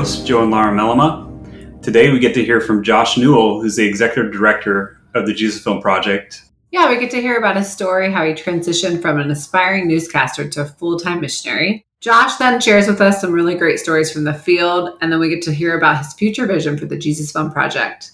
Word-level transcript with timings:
hosts, 0.00 0.26
Joe 0.26 0.42
and 0.42 0.50
Lara 0.50 0.74
Mellema. 0.74 1.82
Today 1.82 2.10
we 2.10 2.18
get 2.18 2.32
to 2.32 2.42
hear 2.42 2.58
from 2.62 2.82
Josh 2.82 3.18
Newell, 3.18 3.60
who's 3.60 3.76
the 3.76 3.84
executive 3.84 4.32
director 4.32 4.98
of 5.14 5.26
the 5.26 5.34
Jesus 5.34 5.62
Film 5.62 5.82
Project. 5.82 6.42
Yeah, 6.70 6.88
we 6.88 6.98
get 6.98 7.10
to 7.10 7.20
hear 7.20 7.36
about 7.36 7.58
his 7.58 7.70
story, 7.70 8.10
how 8.10 8.24
he 8.24 8.32
transitioned 8.32 9.02
from 9.02 9.20
an 9.20 9.30
aspiring 9.30 9.86
newscaster 9.88 10.48
to 10.48 10.62
a 10.62 10.64
full 10.64 10.98
time 10.98 11.20
missionary. 11.20 11.84
Josh 12.00 12.36
then 12.36 12.62
shares 12.62 12.86
with 12.86 13.02
us 13.02 13.20
some 13.20 13.30
really 13.30 13.54
great 13.54 13.78
stories 13.78 14.10
from 14.10 14.24
the 14.24 14.32
field, 14.32 14.96
and 15.02 15.12
then 15.12 15.20
we 15.20 15.28
get 15.28 15.42
to 15.42 15.52
hear 15.52 15.76
about 15.76 15.98
his 15.98 16.14
future 16.14 16.46
vision 16.46 16.78
for 16.78 16.86
the 16.86 16.96
Jesus 16.96 17.30
Film 17.30 17.52
Project. 17.52 18.12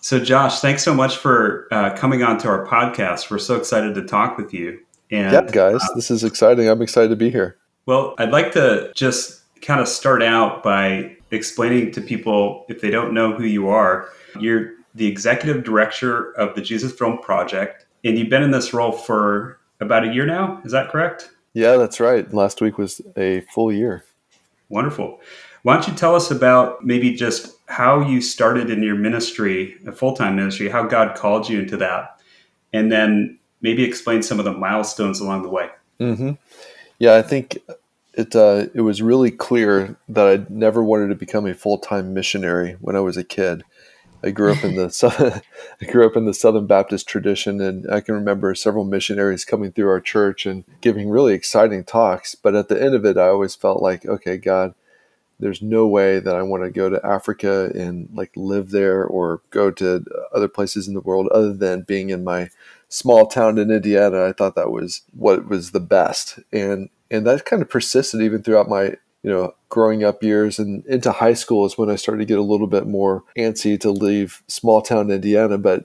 So, 0.00 0.20
Josh, 0.20 0.60
thanks 0.60 0.82
so 0.82 0.94
much 0.94 1.18
for 1.18 1.68
uh, 1.70 1.94
coming 1.98 2.22
on 2.22 2.38
to 2.38 2.48
our 2.48 2.66
podcast. 2.66 3.30
We're 3.30 3.40
so 3.40 3.56
excited 3.56 3.94
to 3.94 4.06
talk 4.06 4.38
with 4.38 4.54
you. 4.54 4.80
And, 5.10 5.32
yeah, 5.34 5.42
guys, 5.42 5.82
uh, 5.82 5.94
this 5.96 6.10
is 6.10 6.24
exciting. 6.24 6.66
I'm 6.66 6.80
excited 6.80 7.08
to 7.10 7.16
be 7.16 7.28
here. 7.28 7.58
Well, 7.84 8.14
I'd 8.16 8.30
like 8.30 8.52
to 8.52 8.90
just 8.94 9.39
kind 9.62 9.80
of 9.80 9.88
start 9.88 10.22
out 10.22 10.62
by 10.62 11.16
explaining 11.30 11.92
to 11.92 12.00
people, 12.00 12.64
if 12.68 12.80
they 12.80 12.90
don't 12.90 13.14
know 13.14 13.32
who 13.32 13.44
you 13.44 13.68
are, 13.68 14.08
you're 14.38 14.72
the 14.94 15.06
executive 15.06 15.64
director 15.64 16.32
of 16.32 16.54
the 16.54 16.60
Jesus 16.60 16.92
Film 16.92 17.18
Project, 17.18 17.86
and 18.04 18.18
you've 18.18 18.30
been 18.30 18.42
in 18.42 18.50
this 18.50 18.72
role 18.72 18.92
for 18.92 19.58
about 19.80 20.04
a 20.04 20.12
year 20.12 20.26
now. 20.26 20.60
Is 20.64 20.72
that 20.72 20.90
correct? 20.90 21.30
Yeah, 21.52 21.76
that's 21.76 22.00
right. 22.00 22.32
Last 22.32 22.60
week 22.60 22.78
was 22.78 23.00
a 23.16 23.40
full 23.52 23.72
year. 23.72 24.04
Wonderful. 24.68 25.20
Why 25.62 25.74
don't 25.74 25.88
you 25.88 25.94
tell 25.94 26.14
us 26.14 26.30
about 26.30 26.84
maybe 26.84 27.14
just 27.14 27.56
how 27.66 28.00
you 28.00 28.20
started 28.20 28.70
in 28.70 28.82
your 28.82 28.94
ministry, 28.94 29.76
a 29.86 29.92
full 29.92 30.14
time 30.14 30.36
ministry, 30.36 30.68
how 30.68 30.84
God 30.84 31.16
called 31.16 31.48
you 31.48 31.60
into 31.60 31.76
that, 31.76 32.20
and 32.72 32.90
then 32.90 33.38
maybe 33.60 33.84
explain 33.84 34.22
some 34.22 34.38
of 34.38 34.44
the 34.44 34.52
milestones 34.52 35.20
along 35.20 35.42
the 35.42 35.48
way? 35.48 35.68
Mm-hmm. 36.00 36.32
Yeah, 36.98 37.16
I 37.16 37.22
think 37.22 37.58
it 38.14 38.34
uh, 38.34 38.66
it 38.74 38.80
was 38.82 39.02
really 39.02 39.30
clear 39.30 39.96
that 40.08 40.26
I 40.26 40.46
never 40.48 40.82
wanted 40.82 41.08
to 41.08 41.14
become 41.14 41.46
a 41.46 41.54
full 41.54 41.78
time 41.78 42.12
missionary 42.14 42.76
when 42.80 42.96
I 42.96 43.00
was 43.00 43.16
a 43.16 43.24
kid. 43.24 43.64
I 44.22 44.30
grew 44.30 44.52
up 44.52 44.62
in 44.64 44.76
the 44.76 45.42
I 45.80 45.90
grew 45.90 46.06
up 46.06 46.16
in 46.16 46.26
the 46.26 46.34
Southern 46.34 46.66
Baptist 46.66 47.08
tradition, 47.08 47.60
and 47.60 47.90
I 47.90 48.00
can 48.00 48.14
remember 48.14 48.54
several 48.54 48.84
missionaries 48.84 49.44
coming 49.44 49.72
through 49.72 49.88
our 49.88 50.00
church 50.00 50.46
and 50.46 50.64
giving 50.80 51.08
really 51.08 51.34
exciting 51.34 51.84
talks. 51.84 52.34
But 52.34 52.54
at 52.54 52.68
the 52.68 52.80
end 52.80 52.94
of 52.94 53.04
it, 53.04 53.16
I 53.16 53.28
always 53.28 53.54
felt 53.54 53.82
like, 53.82 54.04
okay, 54.04 54.36
God, 54.36 54.74
there's 55.38 55.62
no 55.62 55.86
way 55.86 56.20
that 56.20 56.36
I 56.36 56.42
want 56.42 56.64
to 56.64 56.70
go 56.70 56.90
to 56.90 57.04
Africa 57.04 57.70
and 57.74 58.10
like 58.12 58.32
live 58.36 58.70
there 58.70 59.04
or 59.04 59.40
go 59.50 59.70
to 59.70 60.04
other 60.34 60.48
places 60.48 60.86
in 60.86 60.94
the 60.94 61.00
world 61.00 61.28
other 61.28 61.54
than 61.54 61.82
being 61.82 62.10
in 62.10 62.22
my 62.24 62.50
small 62.88 63.26
town 63.26 63.56
in 63.56 63.70
Indiana. 63.70 64.26
I 64.26 64.32
thought 64.32 64.54
that 64.56 64.70
was 64.70 65.02
what 65.12 65.48
was 65.48 65.70
the 65.70 65.80
best, 65.80 66.38
and 66.52 66.90
and 67.10 67.26
that 67.26 67.44
kind 67.44 67.62
of 67.62 67.68
persisted 67.68 68.20
even 68.20 68.42
throughout 68.42 68.68
my 68.68 68.96
you 69.22 69.30
know, 69.30 69.54
growing 69.68 70.02
up 70.02 70.22
years 70.22 70.58
and 70.58 70.84
into 70.86 71.12
high 71.12 71.34
school 71.34 71.66
is 71.66 71.76
when 71.76 71.90
I 71.90 71.96
started 71.96 72.20
to 72.20 72.26
get 72.26 72.38
a 72.38 72.42
little 72.42 72.66
bit 72.66 72.86
more 72.86 73.22
antsy 73.36 73.78
to 73.80 73.90
leave 73.90 74.42
small 74.48 74.80
town 74.80 75.10
Indiana. 75.10 75.58
But 75.58 75.84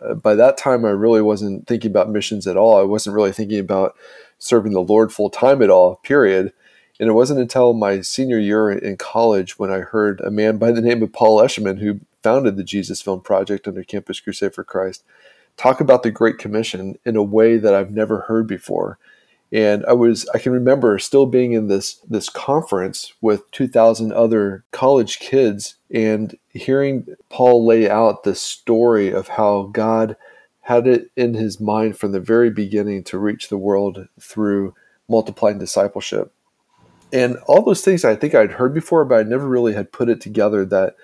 uh, 0.00 0.14
by 0.14 0.34
that 0.36 0.56
time, 0.56 0.84
I 0.84 0.90
really 0.90 1.22
wasn't 1.22 1.66
thinking 1.66 1.90
about 1.90 2.10
missions 2.10 2.46
at 2.46 2.56
all. 2.56 2.78
I 2.78 2.84
wasn't 2.84 3.16
really 3.16 3.32
thinking 3.32 3.58
about 3.58 3.96
serving 4.38 4.72
the 4.72 4.80
Lord 4.80 5.12
full 5.12 5.30
time 5.30 5.62
at 5.62 5.70
all, 5.70 5.96
period. 5.96 6.52
And 7.00 7.08
it 7.08 7.14
wasn't 7.14 7.40
until 7.40 7.72
my 7.72 8.00
senior 8.00 8.38
year 8.38 8.70
in 8.70 8.96
college 8.96 9.58
when 9.58 9.70
I 9.70 9.80
heard 9.80 10.20
a 10.20 10.30
man 10.30 10.56
by 10.56 10.70
the 10.70 10.80
name 10.80 11.02
of 11.02 11.12
Paul 11.12 11.40
Eshelman, 11.40 11.80
who 11.80 12.00
founded 12.22 12.56
the 12.56 12.64
Jesus 12.64 13.02
Film 13.02 13.20
Project 13.20 13.68
under 13.68 13.82
Campus 13.82 14.20
Crusade 14.20 14.54
for 14.54 14.64
Christ, 14.64 15.04
talk 15.56 15.80
about 15.80 16.02
the 16.02 16.10
Great 16.10 16.38
Commission 16.38 16.98
in 17.04 17.16
a 17.16 17.22
way 17.22 17.56
that 17.56 17.74
I've 17.74 17.90
never 17.90 18.20
heard 18.22 18.46
before 18.46 18.98
and 19.52 19.84
i 19.86 19.92
was 19.92 20.28
i 20.34 20.38
can 20.38 20.52
remember 20.52 20.98
still 20.98 21.26
being 21.26 21.52
in 21.52 21.68
this 21.68 22.00
this 22.08 22.28
conference 22.28 23.12
with 23.20 23.50
2000 23.52 24.12
other 24.12 24.64
college 24.72 25.18
kids 25.18 25.76
and 25.90 26.36
hearing 26.50 27.06
paul 27.28 27.64
lay 27.64 27.88
out 27.88 28.24
the 28.24 28.34
story 28.34 29.12
of 29.12 29.28
how 29.28 29.64
god 29.72 30.16
had 30.66 30.88
it 30.88 31.12
in 31.14 31.34
his 31.34 31.60
mind 31.60 31.96
from 31.96 32.10
the 32.10 32.18
very 32.18 32.50
beginning 32.50 33.04
to 33.04 33.16
reach 33.18 33.48
the 33.48 33.56
world 33.56 34.08
through 34.20 34.74
multiplying 35.08 35.58
discipleship. 35.58 36.32
And 37.12 37.36
all 37.46 37.64
those 37.64 37.82
things 37.82 38.04
i 38.04 38.16
think 38.16 38.34
i'd 38.34 38.52
heard 38.52 38.74
before 38.74 39.04
but 39.04 39.20
i 39.20 39.22
never 39.22 39.46
really 39.46 39.74
had 39.74 39.92
put 39.92 40.08
it 40.08 40.20
together 40.20 40.64
that 40.64 40.96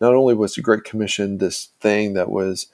not 0.00 0.14
only 0.14 0.32
was 0.32 0.54
the 0.54 0.62
great 0.62 0.84
commission 0.84 1.36
this 1.36 1.68
thing 1.80 2.14
that 2.14 2.30
was 2.30 2.68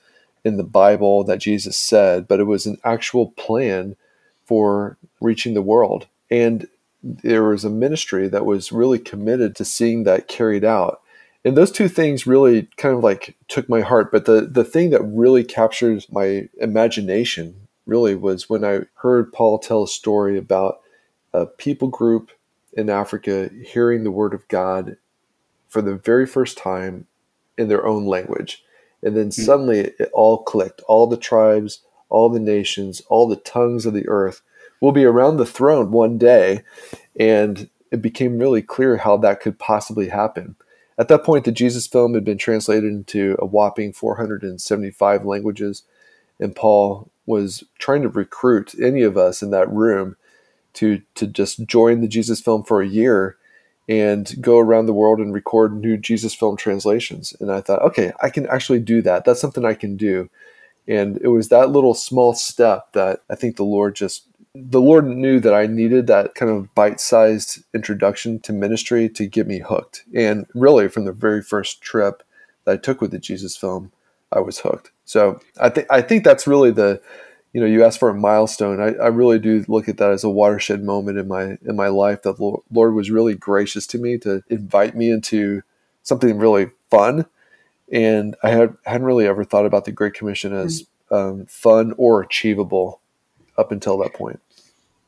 in 0.44 0.56
the 0.56 0.62
bible 0.62 1.24
that 1.24 1.40
jesus 1.40 1.76
said 1.76 2.28
but 2.28 2.38
it 2.38 2.44
was 2.44 2.64
an 2.64 2.78
actual 2.84 3.32
plan 3.32 3.96
for 4.46 4.96
reaching 5.20 5.54
the 5.54 5.62
world. 5.62 6.06
And 6.30 6.66
there 7.02 7.44
was 7.44 7.64
a 7.64 7.70
ministry 7.70 8.28
that 8.28 8.46
was 8.46 8.72
really 8.72 8.98
committed 8.98 9.54
to 9.56 9.64
seeing 9.64 10.04
that 10.04 10.28
carried 10.28 10.64
out. 10.64 11.02
And 11.44 11.56
those 11.56 11.70
two 11.70 11.88
things 11.88 12.26
really 12.26 12.68
kind 12.76 12.94
of 12.96 13.04
like 13.04 13.36
took 13.46 13.68
my 13.68 13.80
heart. 13.80 14.10
But 14.10 14.24
the, 14.24 14.40
the 14.40 14.64
thing 14.64 14.90
that 14.90 15.02
really 15.02 15.44
captured 15.44 16.04
my 16.10 16.48
imagination 16.58 17.68
really 17.86 18.16
was 18.16 18.50
when 18.50 18.64
I 18.64 18.80
heard 18.96 19.32
Paul 19.32 19.58
tell 19.58 19.84
a 19.84 19.88
story 19.88 20.36
about 20.36 20.80
a 21.32 21.46
people 21.46 21.88
group 21.88 22.32
in 22.72 22.90
Africa 22.90 23.50
hearing 23.64 24.02
the 24.02 24.10
word 24.10 24.34
of 24.34 24.48
God 24.48 24.96
for 25.68 25.80
the 25.82 25.94
very 25.94 26.26
first 26.26 26.58
time 26.58 27.06
in 27.56 27.68
their 27.68 27.86
own 27.86 28.06
language. 28.06 28.64
And 29.02 29.16
then 29.16 29.26
hmm. 29.26 29.30
suddenly 29.30 29.78
it 29.80 30.10
all 30.12 30.42
clicked. 30.42 30.80
All 30.88 31.06
the 31.06 31.16
tribes, 31.16 31.80
all 32.08 32.28
the 32.28 32.40
nations, 32.40 33.02
all 33.08 33.28
the 33.28 33.36
tongues 33.36 33.86
of 33.86 33.94
the 33.94 34.08
earth 34.08 34.42
will 34.80 34.92
be 34.92 35.04
around 35.04 35.36
the 35.36 35.46
throne 35.46 35.90
one 35.90 36.18
day. 36.18 36.62
And 37.18 37.68
it 37.90 38.02
became 38.02 38.38
really 38.38 38.62
clear 38.62 38.98
how 38.98 39.16
that 39.18 39.40
could 39.40 39.58
possibly 39.58 40.08
happen. 40.08 40.56
At 40.98 41.08
that 41.08 41.24
point, 41.24 41.44
the 41.44 41.52
Jesus 41.52 41.86
film 41.86 42.14
had 42.14 42.24
been 42.24 42.38
translated 42.38 42.90
into 42.90 43.36
a 43.38 43.46
whopping 43.46 43.92
475 43.92 45.24
languages, 45.24 45.82
and 46.40 46.56
Paul 46.56 47.10
was 47.26 47.64
trying 47.78 48.02
to 48.02 48.08
recruit 48.08 48.74
any 48.80 49.02
of 49.02 49.16
us 49.16 49.42
in 49.42 49.50
that 49.50 49.70
room 49.70 50.16
to 50.74 51.02
to 51.14 51.26
just 51.26 51.66
join 51.66 52.00
the 52.00 52.08
Jesus 52.08 52.40
film 52.40 52.62
for 52.62 52.80
a 52.80 52.88
year 52.88 53.36
and 53.88 54.34
go 54.40 54.58
around 54.58 54.86
the 54.86 54.92
world 54.92 55.18
and 55.18 55.32
record 55.32 55.74
new 55.74 55.96
Jesus 55.96 56.34
film 56.34 56.56
translations. 56.56 57.34
And 57.40 57.52
I 57.52 57.60
thought, 57.60 57.82
okay, 57.82 58.12
I 58.22 58.30
can 58.30 58.46
actually 58.48 58.80
do 58.80 59.00
that. 59.02 59.24
That's 59.24 59.40
something 59.40 59.64
I 59.64 59.74
can 59.74 59.96
do. 59.96 60.28
And 60.88 61.18
it 61.20 61.28
was 61.28 61.48
that 61.48 61.70
little 61.70 61.94
small 61.94 62.34
step 62.34 62.92
that 62.92 63.20
I 63.30 63.34
think 63.34 63.56
the 63.56 63.64
Lord 63.64 63.96
just 63.96 64.24
the 64.54 64.80
Lord 64.80 65.06
knew 65.06 65.38
that 65.40 65.54
I 65.54 65.66
needed 65.66 66.06
that 66.06 66.34
kind 66.34 66.50
of 66.50 66.74
bite 66.74 67.00
sized 67.00 67.62
introduction 67.74 68.40
to 68.40 68.52
ministry 68.52 69.08
to 69.10 69.26
get 69.26 69.46
me 69.46 69.58
hooked. 69.58 70.04
And 70.14 70.46
really, 70.54 70.88
from 70.88 71.04
the 71.04 71.12
very 71.12 71.42
first 71.42 71.82
trip 71.82 72.22
that 72.64 72.72
I 72.72 72.76
took 72.76 73.00
with 73.00 73.10
the 73.10 73.18
Jesus 73.18 73.56
film, 73.56 73.92
I 74.32 74.40
was 74.40 74.58
hooked. 74.58 74.90
So 75.04 75.40
I 75.60 75.68
think 75.68 75.86
I 75.90 76.00
think 76.00 76.24
that's 76.24 76.46
really 76.46 76.70
the, 76.70 77.00
you 77.52 77.60
know, 77.60 77.66
you 77.66 77.84
asked 77.84 77.98
for 77.98 78.08
a 78.08 78.14
milestone. 78.14 78.80
I, 78.80 78.94
I 78.94 79.08
really 79.08 79.38
do 79.38 79.64
look 79.68 79.88
at 79.88 79.98
that 79.98 80.10
as 80.10 80.24
a 80.24 80.30
watershed 80.30 80.82
moment 80.82 81.18
in 81.18 81.28
my 81.28 81.58
in 81.66 81.76
my 81.76 81.88
life. 81.88 82.22
That 82.22 82.38
the 82.38 82.56
Lord 82.70 82.94
was 82.94 83.10
really 83.10 83.34
gracious 83.34 83.86
to 83.88 83.98
me 83.98 84.18
to 84.18 84.42
invite 84.48 84.96
me 84.96 85.10
into 85.10 85.62
something 86.02 86.38
really 86.38 86.70
fun, 86.90 87.26
and 87.92 88.36
I 88.42 88.50
had 88.50 88.76
hadn't 88.84 89.06
really 89.06 89.26
ever 89.26 89.44
thought 89.44 89.66
about 89.66 89.84
the 89.84 89.92
Great 89.92 90.14
Commission 90.14 90.52
as 90.52 90.82
mm-hmm. 91.10 91.14
um, 91.14 91.46
fun 91.46 91.94
or 91.96 92.22
achievable 92.22 93.00
up 93.56 93.72
until 93.72 93.98
that 93.98 94.14
point. 94.14 94.40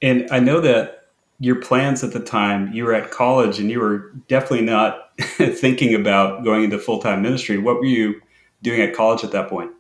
And 0.00 0.28
I 0.30 0.38
know 0.38 0.60
that 0.60 1.06
your 1.40 1.56
plans 1.56 2.02
at 2.02 2.12
the 2.12 2.20
time, 2.20 2.72
you 2.72 2.84
were 2.84 2.94
at 2.94 3.10
college 3.10 3.58
and 3.58 3.70
you 3.70 3.80
were 3.80 4.12
definitely 4.28 4.66
not 4.66 5.10
thinking 5.18 5.94
about 5.94 6.44
going 6.44 6.64
into 6.64 6.78
full 6.78 7.00
time 7.00 7.22
ministry. 7.22 7.58
What 7.58 7.76
were 7.76 7.84
you 7.84 8.20
doing 8.62 8.80
at 8.80 8.94
college 8.94 9.24
at 9.24 9.32
that 9.32 9.48
point? 9.48 9.72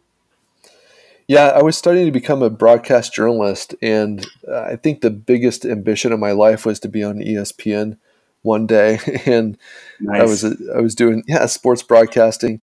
Yeah, 1.26 1.48
I 1.48 1.62
was 1.62 1.76
studying 1.76 2.06
to 2.06 2.12
become 2.12 2.42
a 2.42 2.48
broadcast 2.48 3.12
journalist, 3.12 3.74
and 3.82 4.26
I 4.50 4.76
think 4.76 5.02
the 5.02 5.10
biggest 5.10 5.66
ambition 5.66 6.10
of 6.10 6.18
my 6.18 6.32
life 6.32 6.64
was 6.64 6.80
to 6.80 6.88
be 6.88 7.04
on 7.04 7.18
ESPN 7.18 7.98
one 8.42 8.66
day. 8.66 8.98
And 9.26 9.58
nice. 10.00 10.20
I 10.20 10.24
was 10.24 10.44
I 10.74 10.80
was 10.80 10.94
doing 10.94 11.22
yeah 11.26 11.44
sports 11.46 11.82
broadcasting, 11.82 12.62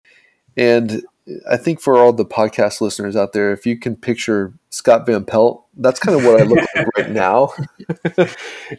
and 0.59 1.03
I 1.49 1.57
think 1.57 1.81
for 1.81 1.97
all 1.97 2.13
the 2.13 2.25
podcast 2.25 2.81
listeners 2.81 3.15
out 3.15 3.33
there, 3.33 3.53
if 3.53 3.67
you 3.67 3.79
can 3.79 3.97
picture 3.97 4.55
Scott 4.71 5.07
Van 5.07 5.25
Pelt, 5.25 5.65
that's 5.77 6.01
kind 6.01 6.19
of 6.19 6.25
what 6.25 6.41
I 6.41 6.45
look 6.45 6.67
like 6.75 6.87
right 6.97 7.11
now. 7.11 7.53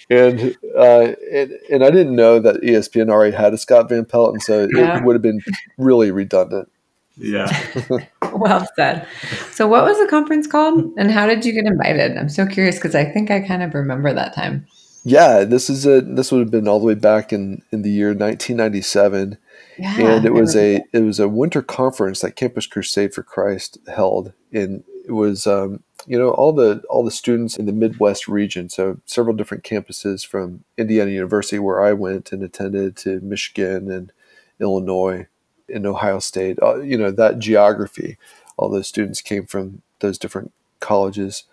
and, 0.09 0.57
uh, 0.75 1.13
and, 1.31 1.51
and 1.71 1.83
I 1.83 1.91
didn't 1.91 2.15
know 2.15 2.39
that 2.39 2.61
ESPN 2.61 3.09
already 3.09 3.35
had 3.35 3.53
a 3.53 3.57
Scott 3.57 3.89
Van 3.89 4.05
Pelt, 4.05 4.33
and 4.33 4.41
so 4.41 4.67
yeah. 4.73 4.97
it 4.97 5.05
would 5.05 5.13
have 5.13 5.21
been 5.21 5.39
really 5.77 6.11
redundant. 6.11 6.71
Yeah. 7.15 7.49
well 8.33 8.67
said. 8.75 9.07
So, 9.51 9.67
what 9.67 9.83
was 9.83 9.97
the 9.99 10.07
conference 10.07 10.47
called, 10.47 10.93
and 10.97 11.11
how 11.11 11.27
did 11.27 11.45
you 11.45 11.53
get 11.53 11.65
invited? 11.65 12.17
I'm 12.17 12.29
so 12.29 12.45
curious 12.45 12.75
because 12.75 12.95
I 12.95 13.05
think 13.05 13.29
I 13.29 13.41
kind 13.41 13.61
of 13.61 13.73
remember 13.73 14.13
that 14.13 14.33
time. 14.33 14.65
Yeah, 15.03 15.43
this 15.43 15.69
is 15.69 15.85
a 15.85 16.01
this 16.01 16.31
would 16.31 16.39
have 16.39 16.51
been 16.51 16.67
all 16.67 16.79
the 16.79 16.85
way 16.85 16.95
back 16.95 17.31
in 17.31 17.61
in 17.71 17.83
the 17.83 17.89
year 17.89 18.09
1997 18.09 19.37
yeah, 19.79 20.15
and 20.15 20.25
it 20.25 20.33
was 20.33 20.55
a 20.55 20.83
it 20.93 20.99
was 20.99 21.19
a 21.19 21.27
winter 21.27 21.61
conference 21.61 22.21
that 22.21 22.35
Campus 22.35 22.67
Crusade 22.67 23.13
for 23.13 23.23
Christ 23.23 23.77
held, 23.87 24.33
and 24.51 24.83
it 25.05 25.11
was 25.11 25.47
um, 25.47 25.83
you 26.05 26.17
know 26.17 26.31
all 26.31 26.51
the 26.51 26.83
all 26.89 27.03
the 27.03 27.11
students 27.11 27.57
in 27.57 27.65
the 27.65 27.73
Midwest 27.73 28.27
region, 28.27 28.69
so 28.69 28.99
several 29.05 29.35
different 29.35 29.63
campuses 29.63 30.25
from 30.25 30.63
Indiana 30.77 31.11
University 31.11 31.59
where 31.59 31.81
I 31.81 31.93
went 31.93 32.31
and 32.31 32.43
attended 32.43 32.97
to 32.97 33.21
Michigan 33.21 33.89
and 33.89 34.11
Illinois, 34.59 35.27
and 35.73 35.85
Ohio 35.85 36.19
State. 36.19 36.59
Uh, 36.61 36.81
you 36.81 36.97
know 36.97 37.11
that 37.11 37.39
geography. 37.39 38.17
All 38.57 38.69
those 38.69 38.87
students 38.87 39.21
came 39.21 39.45
from 39.45 39.81
those 39.99 40.17
different 40.17 40.51
colleges, 40.79 41.45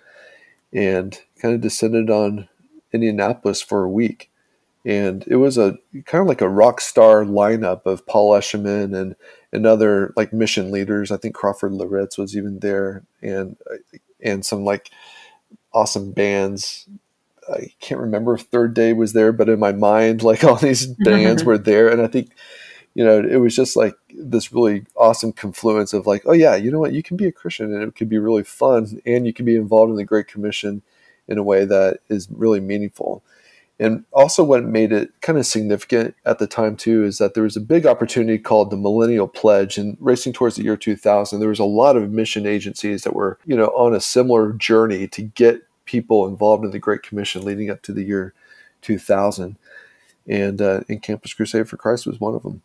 and 0.73 1.19
kind 1.40 1.55
of 1.55 1.61
descended 1.61 2.11
on 2.11 2.49
Indianapolis 2.93 3.62
for 3.62 3.84
a 3.84 3.90
week. 3.90 4.31
And 4.87 5.25
it 5.27 5.37
was 5.37 5.59
a 5.59 5.77
kind 6.05 6.23
of 6.23 6.29
like 6.29 6.41
a 6.41 6.49
rock 6.49 6.81
star 6.81 7.25
lineup 7.25 7.87
of 7.87 8.06
Paul 8.06 8.31
Eshelman 8.31 8.97
and 8.97 9.17
and 9.53 9.67
other 9.67 10.15
like 10.17 10.33
mission 10.33 10.71
leaders. 10.71 11.11
I 11.11 11.17
think 11.17 11.35
Crawford 11.35 11.73
Loritts 11.73 12.17
was 12.17 12.37
even 12.37 12.61
there, 12.61 13.03
and 13.21 13.56
and 14.23 14.47
some 14.47 14.65
like 14.65 14.91
awesome 15.73 16.12
bands. 16.12 16.87
I 17.53 17.73
can't 17.81 18.00
remember 18.00 18.35
if 18.35 18.43
Third 18.43 18.75
Day 18.75 18.93
was 18.93 19.12
there, 19.12 19.33
but 19.33 19.49
in 19.49 19.59
my 19.59 19.73
mind, 19.73 20.23
like 20.23 20.44
all 20.44 20.55
these 20.55 20.87
bands 20.87 21.43
mm-hmm. 21.43 21.49
were 21.49 21.59
there, 21.59 21.88
and 21.88 22.00
I 22.00 22.06
think 22.06 22.31
you 22.94 23.05
know 23.05 23.19
it 23.19 23.41
was 23.41 23.56
just 23.56 23.75
like 23.75 23.97
this 24.15 24.53
really 24.53 24.87
awesome 24.94 25.33
confluence 25.33 25.94
of 25.94 26.06
like, 26.06 26.23
oh 26.27 26.33
yeah, 26.33 26.55
you 26.55 26.71
know 26.71 26.79
what, 26.79 26.93
you 26.93 27.03
can 27.03 27.17
be 27.17 27.27
a 27.27 27.33
Christian 27.33 27.75
and 27.75 27.83
it 27.83 27.97
could 27.97 28.09
be 28.09 28.19
really 28.19 28.44
fun, 28.44 29.00
and 29.05 29.27
you 29.27 29.33
can 29.33 29.44
be 29.44 29.56
involved 29.56 29.91
in 29.91 29.97
the 29.97 30.05
Great 30.05 30.29
Commission 30.29 30.83
in 31.27 31.38
a 31.38 31.43
way 31.43 31.65
that 31.65 31.99
is 32.09 32.29
really 32.31 32.61
meaningful. 32.61 33.25
And 33.78 34.05
also, 34.12 34.43
what 34.43 34.64
made 34.64 34.90
it 34.90 35.11
kind 35.20 35.38
of 35.38 35.44
significant 35.44 36.14
at 36.25 36.38
the 36.38 36.46
time, 36.46 36.76
too, 36.76 37.05
is 37.05 37.19
that 37.19 37.34
there 37.34 37.43
was 37.43 37.56
a 37.56 37.61
big 37.61 37.84
opportunity 37.84 38.38
called 38.38 38.70
the 38.70 38.76
Millennial 38.76 39.28
Pledge. 39.28 39.76
And 39.76 39.99
racing 40.00 40.32
towards 40.32 40.56
the 40.56 40.62
year 40.62 40.78
2000, 40.78 41.40
there 41.40 41.50
was 41.50 41.58
a 41.58 41.64
lot 41.64 41.96
of 41.96 42.11
mission 42.11 42.46
agencies 42.46 43.02
that 43.02 43.14
were, 43.14 43.38
you 43.44 43.55
know, 43.55 43.67
on 43.76 43.94
a 43.94 44.00
similar 44.00 44.55
journey 44.55 45.06
to 45.08 45.23
get 45.23 45.62
people 45.84 46.26
involved 46.26 46.64
in 46.64 46.70
the 46.70 46.78
Great 46.78 47.02
Commission 47.02 47.44
leading 47.44 47.69
up 47.69 47.82
to 47.82 47.93
the 47.93 48.02
year 48.02 48.32
2000. 48.81 49.56
And, 50.26 50.62
uh, 50.62 50.81
and 50.88 51.02
Campus 51.02 51.34
Crusade 51.34 51.69
for 51.69 51.76
Christ 51.76 52.06
was 52.06 52.19
one 52.19 52.34
of 52.34 52.43
them. 52.43 52.62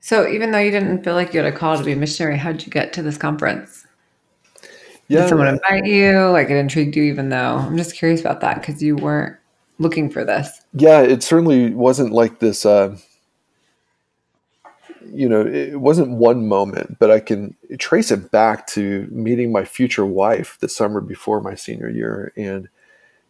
So, 0.00 0.26
even 0.26 0.50
though 0.50 0.58
you 0.58 0.70
didn't 0.70 1.04
feel 1.04 1.14
like 1.14 1.34
you 1.34 1.42
had 1.42 1.52
a 1.52 1.56
call 1.56 1.76
to 1.76 1.84
be 1.84 1.92
a 1.92 1.96
missionary, 1.96 2.38
how'd 2.38 2.62
you 2.62 2.70
get 2.70 2.92
to 2.94 3.02
this 3.02 3.16
conference? 3.16 3.86
Yeah, 5.08 5.20
Did 5.20 5.28
someone 5.28 5.48
invite 5.48 5.84
you? 5.84 6.28
Like 6.30 6.48
it 6.48 6.56
intrigued 6.56 6.96
you, 6.96 7.04
even 7.04 7.28
though 7.28 7.56
I'm 7.56 7.76
just 7.76 7.94
curious 7.96 8.20
about 8.20 8.40
that 8.40 8.60
because 8.60 8.82
you 8.82 8.96
weren't 8.96 9.36
looking 9.78 10.10
for 10.10 10.24
this. 10.24 10.60
Yeah, 10.72 11.00
it 11.00 11.22
certainly 11.22 11.74
wasn't 11.74 12.12
like 12.12 12.38
this. 12.38 12.64
Uh, 12.64 12.96
you 15.12 15.28
know, 15.28 15.46
it 15.46 15.80
wasn't 15.80 16.10
one 16.10 16.48
moment, 16.48 16.98
but 16.98 17.10
I 17.10 17.20
can 17.20 17.56
trace 17.78 18.10
it 18.10 18.30
back 18.30 18.66
to 18.68 19.06
meeting 19.10 19.52
my 19.52 19.64
future 19.64 20.06
wife 20.06 20.58
the 20.60 20.68
summer 20.68 21.00
before 21.00 21.40
my 21.40 21.54
senior 21.54 21.88
year 21.88 22.32
and 22.36 22.68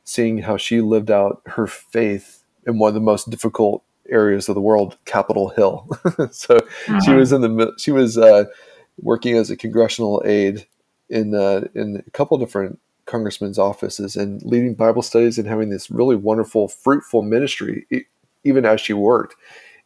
seeing 0.04 0.38
how 0.38 0.56
she 0.56 0.80
lived 0.80 1.10
out 1.10 1.42
her 1.46 1.66
faith 1.66 2.42
in 2.66 2.78
one 2.78 2.88
of 2.88 2.94
the 2.94 3.00
most 3.00 3.30
difficult 3.30 3.82
areas 4.08 4.48
of 4.48 4.54
the 4.54 4.60
world, 4.60 4.96
Capitol 5.04 5.48
Hill. 5.50 5.88
so 6.30 6.56
uh-huh. 6.56 7.00
she 7.00 7.12
was 7.12 7.32
in 7.32 7.40
the 7.40 7.72
she 7.78 7.90
was 7.90 8.16
uh, 8.16 8.44
working 9.00 9.36
as 9.36 9.50
a 9.50 9.56
congressional 9.56 10.22
aide 10.24 10.66
in 11.08 11.34
uh, 11.34 11.66
in 11.74 12.02
a 12.06 12.10
couple 12.10 12.38
different 12.38 12.78
congressmen's 13.06 13.58
offices 13.58 14.16
and 14.16 14.42
leading 14.42 14.74
Bible 14.74 15.02
studies 15.02 15.38
and 15.38 15.48
having 15.48 15.70
this 15.70 15.90
really 15.90 16.16
wonderful, 16.16 16.68
fruitful 16.68 17.22
ministry, 17.22 17.86
even 18.44 18.64
as 18.64 18.80
she 18.80 18.92
worked. 18.92 19.36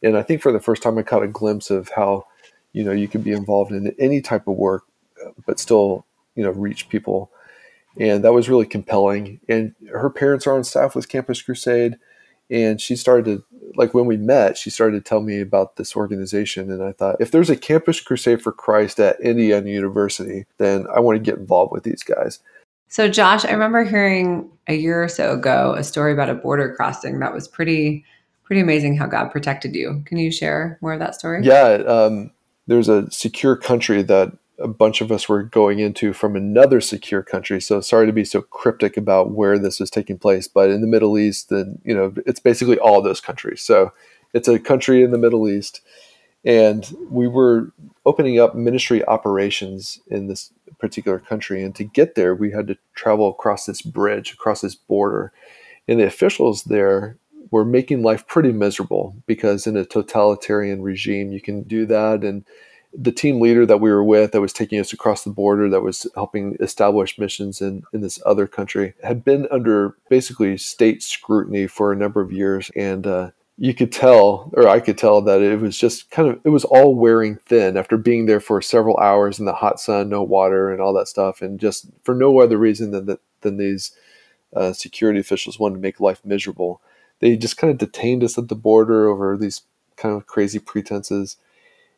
And 0.01 0.17
I 0.17 0.23
think 0.23 0.41
for 0.41 0.51
the 0.51 0.59
first 0.59 0.81
time, 0.81 0.97
I 0.97 1.03
caught 1.03 1.23
a 1.23 1.27
glimpse 1.27 1.69
of 1.69 1.89
how, 1.89 2.25
you 2.73 2.83
know, 2.83 2.91
you 2.91 3.07
could 3.07 3.23
be 3.23 3.33
involved 3.33 3.71
in 3.71 3.93
any 3.99 4.21
type 4.21 4.47
of 4.47 4.55
work, 4.55 4.83
uh, 5.25 5.31
but 5.45 5.59
still, 5.59 6.05
you 6.35 6.43
know, 6.43 6.51
reach 6.51 6.89
people. 6.89 7.31
And 7.99 8.23
that 8.23 8.33
was 8.33 8.47
really 8.47 8.65
compelling. 8.65 9.41
And 9.49 9.75
her 9.91 10.09
parents 10.09 10.47
are 10.47 10.55
on 10.55 10.63
staff 10.63 10.95
with 10.95 11.09
Campus 11.09 11.41
Crusade. 11.41 11.97
And 12.49 12.79
she 12.79 12.95
started 12.95 13.25
to, 13.25 13.43
like 13.75 13.93
when 13.93 14.05
we 14.05 14.17
met, 14.17 14.57
she 14.57 14.69
started 14.69 15.03
to 15.03 15.07
tell 15.07 15.21
me 15.21 15.41
about 15.41 15.75
this 15.75 15.95
organization. 15.95 16.71
And 16.71 16.81
I 16.81 16.93
thought, 16.93 17.17
if 17.19 17.31
there's 17.31 17.49
a 17.49 17.57
Campus 17.57 17.99
Crusade 17.99 18.41
for 18.41 18.51
Christ 18.51 18.99
at 18.99 19.19
Indiana 19.19 19.69
University, 19.69 20.45
then 20.57 20.87
I 20.95 20.99
want 20.99 21.17
to 21.17 21.31
get 21.31 21.39
involved 21.39 21.71
with 21.71 21.83
these 21.83 22.03
guys. 22.03 22.39
So, 22.89 23.07
Josh, 23.07 23.45
I 23.45 23.51
remember 23.51 23.83
hearing 23.83 24.49
a 24.67 24.73
year 24.73 25.03
or 25.03 25.07
so 25.07 25.33
ago 25.33 25.75
a 25.77 25.83
story 25.83 26.11
about 26.11 26.29
a 26.29 26.33
border 26.33 26.73
crossing 26.75 27.19
that 27.19 27.33
was 27.33 27.47
pretty, 27.47 28.03
pretty 28.43 28.61
amazing. 28.61 28.97
How 28.97 29.05
God 29.05 29.29
protected 29.29 29.75
you. 29.75 30.01
Can 30.05 30.17
you 30.17 30.31
share 30.31 30.79
more 30.81 30.93
of 30.93 30.99
that 30.99 31.13
story? 31.13 31.41
Yeah, 31.43 31.83
um, 31.85 32.31
there's 32.65 32.89
a 32.89 33.09
secure 33.11 33.55
country 33.55 34.01
that 34.03 34.35
a 34.57 34.67
bunch 34.67 35.01
of 35.01 35.11
us 35.11 35.29
were 35.29 35.43
going 35.43 35.79
into 35.79 36.13
from 36.13 36.35
another 36.35 36.81
secure 36.81 37.21
country. 37.21 37.61
So, 37.61 37.79
sorry 37.79 38.07
to 38.07 38.11
be 38.13 38.25
so 38.25 38.41
cryptic 38.41 38.97
about 38.97 39.31
where 39.31 39.59
this 39.59 39.79
was 39.79 39.91
taking 39.91 40.17
place, 40.17 40.47
but 40.47 40.71
in 40.71 40.81
the 40.81 40.87
Middle 40.87 41.17
East, 41.17 41.49
then 41.49 41.79
you 41.85 41.93
know, 41.93 42.11
it's 42.25 42.39
basically 42.39 42.79
all 42.79 43.03
those 43.03 43.21
countries. 43.21 43.61
So, 43.61 43.93
it's 44.33 44.47
a 44.47 44.57
country 44.57 45.03
in 45.03 45.11
the 45.11 45.17
Middle 45.19 45.47
East, 45.47 45.81
and 46.43 46.91
we 47.09 47.27
were 47.27 47.71
opening 48.05 48.39
up 48.39 48.55
ministry 48.55 49.05
operations 49.05 49.99
in 50.07 50.27
this 50.27 50.51
particular 50.79 51.19
country. 51.19 51.63
And 51.63 51.75
to 51.75 51.83
get 51.83 52.15
there, 52.15 52.33
we 52.33 52.51
had 52.51 52.67
to 52.67 52.77
travel 52.95 53.29
across 53.29 53.65
this 53.65 53.81
bridge, 53.81 54.33
across 54.33 54.61
this 54.61 54.75
border. 54.75 55.31
And 55.87 55.99
the 55.99 56.05
officials 56.05 56.63
there 56.63 57.17
were 57.51 57.65
making 57.65 58.03
life 58.03 58.27
pretty 58.27 58.51
miserable 58.51 59.15
because 59.25 59.65
in 59.65 59.75
a 59.75 59.85
totalitarian 59.85 60.81
regime, 60.81 61.31
you 61.31 61.41
can 61.41 61.63
do 61.63 61.85
that. 61.87 62.23
And 62.23 62.45
the 62.93 63.11
team 63.11 63.39
leader 63.39 63.65
that 63.65 63.81
we 63.81 63.91
were 63.91 64.03
with 64.03 64.31
that 64.31 64.41
was 64.41 64.53
taking 64.53 64.79
us 64.79 64.93
across 64.93 65.23
the 65.23 65.29
border 65.29 65.69
that 65.69 65.81
was 65.81 66.07
helping 66.15 66.57
establish 66.59 67.19
missions 67.19 67.61
in, 67.61 67.83
in 67.93 68.01
this 68.01 68.19
other 68.25 68.47
country 68.47 68.93
had 69.03 69.23
been 69.23 69.47
under 69.51 69.95
basically 70.09 70.57
state 70.57 71.03
scrutiny 71.03 71.67
for 71.67 71.91
a 71.91 71.95
number 71.95 72.21
of 72.21 72.31
years 72.31 72.71
and 72.75 73.05
uh, 73.05 73.29
you 73.61 73.73
could 73.73 73.91
tell, 73.91 74.49
or 74.53 74.69
I 74.69 74.79
could 74.79 74.97
tell, 74.97 75.21
that 75.23 75.41
it 75.41 75.59
was 75.59 75.77
just 75.77 76.09
kind 76.11 76.29
of, 76.29 76.39
it 76.45 76.49
was 76.49 76.63
all 76.63 76.95
wearing 76.95 77.35
thin 77.45 77.75
after 77.75 77.97
being 77.97 78.25
there 78.25 78.39
for 78.39 78.61
several 78.61 78.97
hours 78.97 79.37
in 79.37 79.43
the 79.43 79.53
hot 79.53 79.81
sun, 79.81 80.07
no 80.07 80.23
water, 80.23 80.71
and 80.71 80.81
all 80.81 80.93
that 80.93 81.09
stuff, 81.09 81.41
and 81.41 81.59
just 81.59 81.87
for 82.03 82.15
no 82.15 82.39
other 82.39 82.57
reason 82.57 82.91
than 82.91 83.05
that 83.07 83.19
than 83.41 83.57
these 83.57 83.91
uh, 84.55 84.71
security 84.71 85.19
officials 85.19 85.59
wanted 85.59 85.75
to 85.75 85.81
make 85.81 85.99
life 85.99 86.21
miserable. 86.23 86.81
They 87.19 87.35
just 87.35 87.57
kind 87.57 87.69
of 87.69 87.77
detained 87.77 88.23
us 88.23 88.37
at 88.37 88.47
the 88.47 88.55
border 88.55 89.09
over 89.09 89.37
these 89.37 89.63
kind 89.97 90.15
of 90.15 90.25
crazy 90.25 90.59
pretenses, 90.59 91.35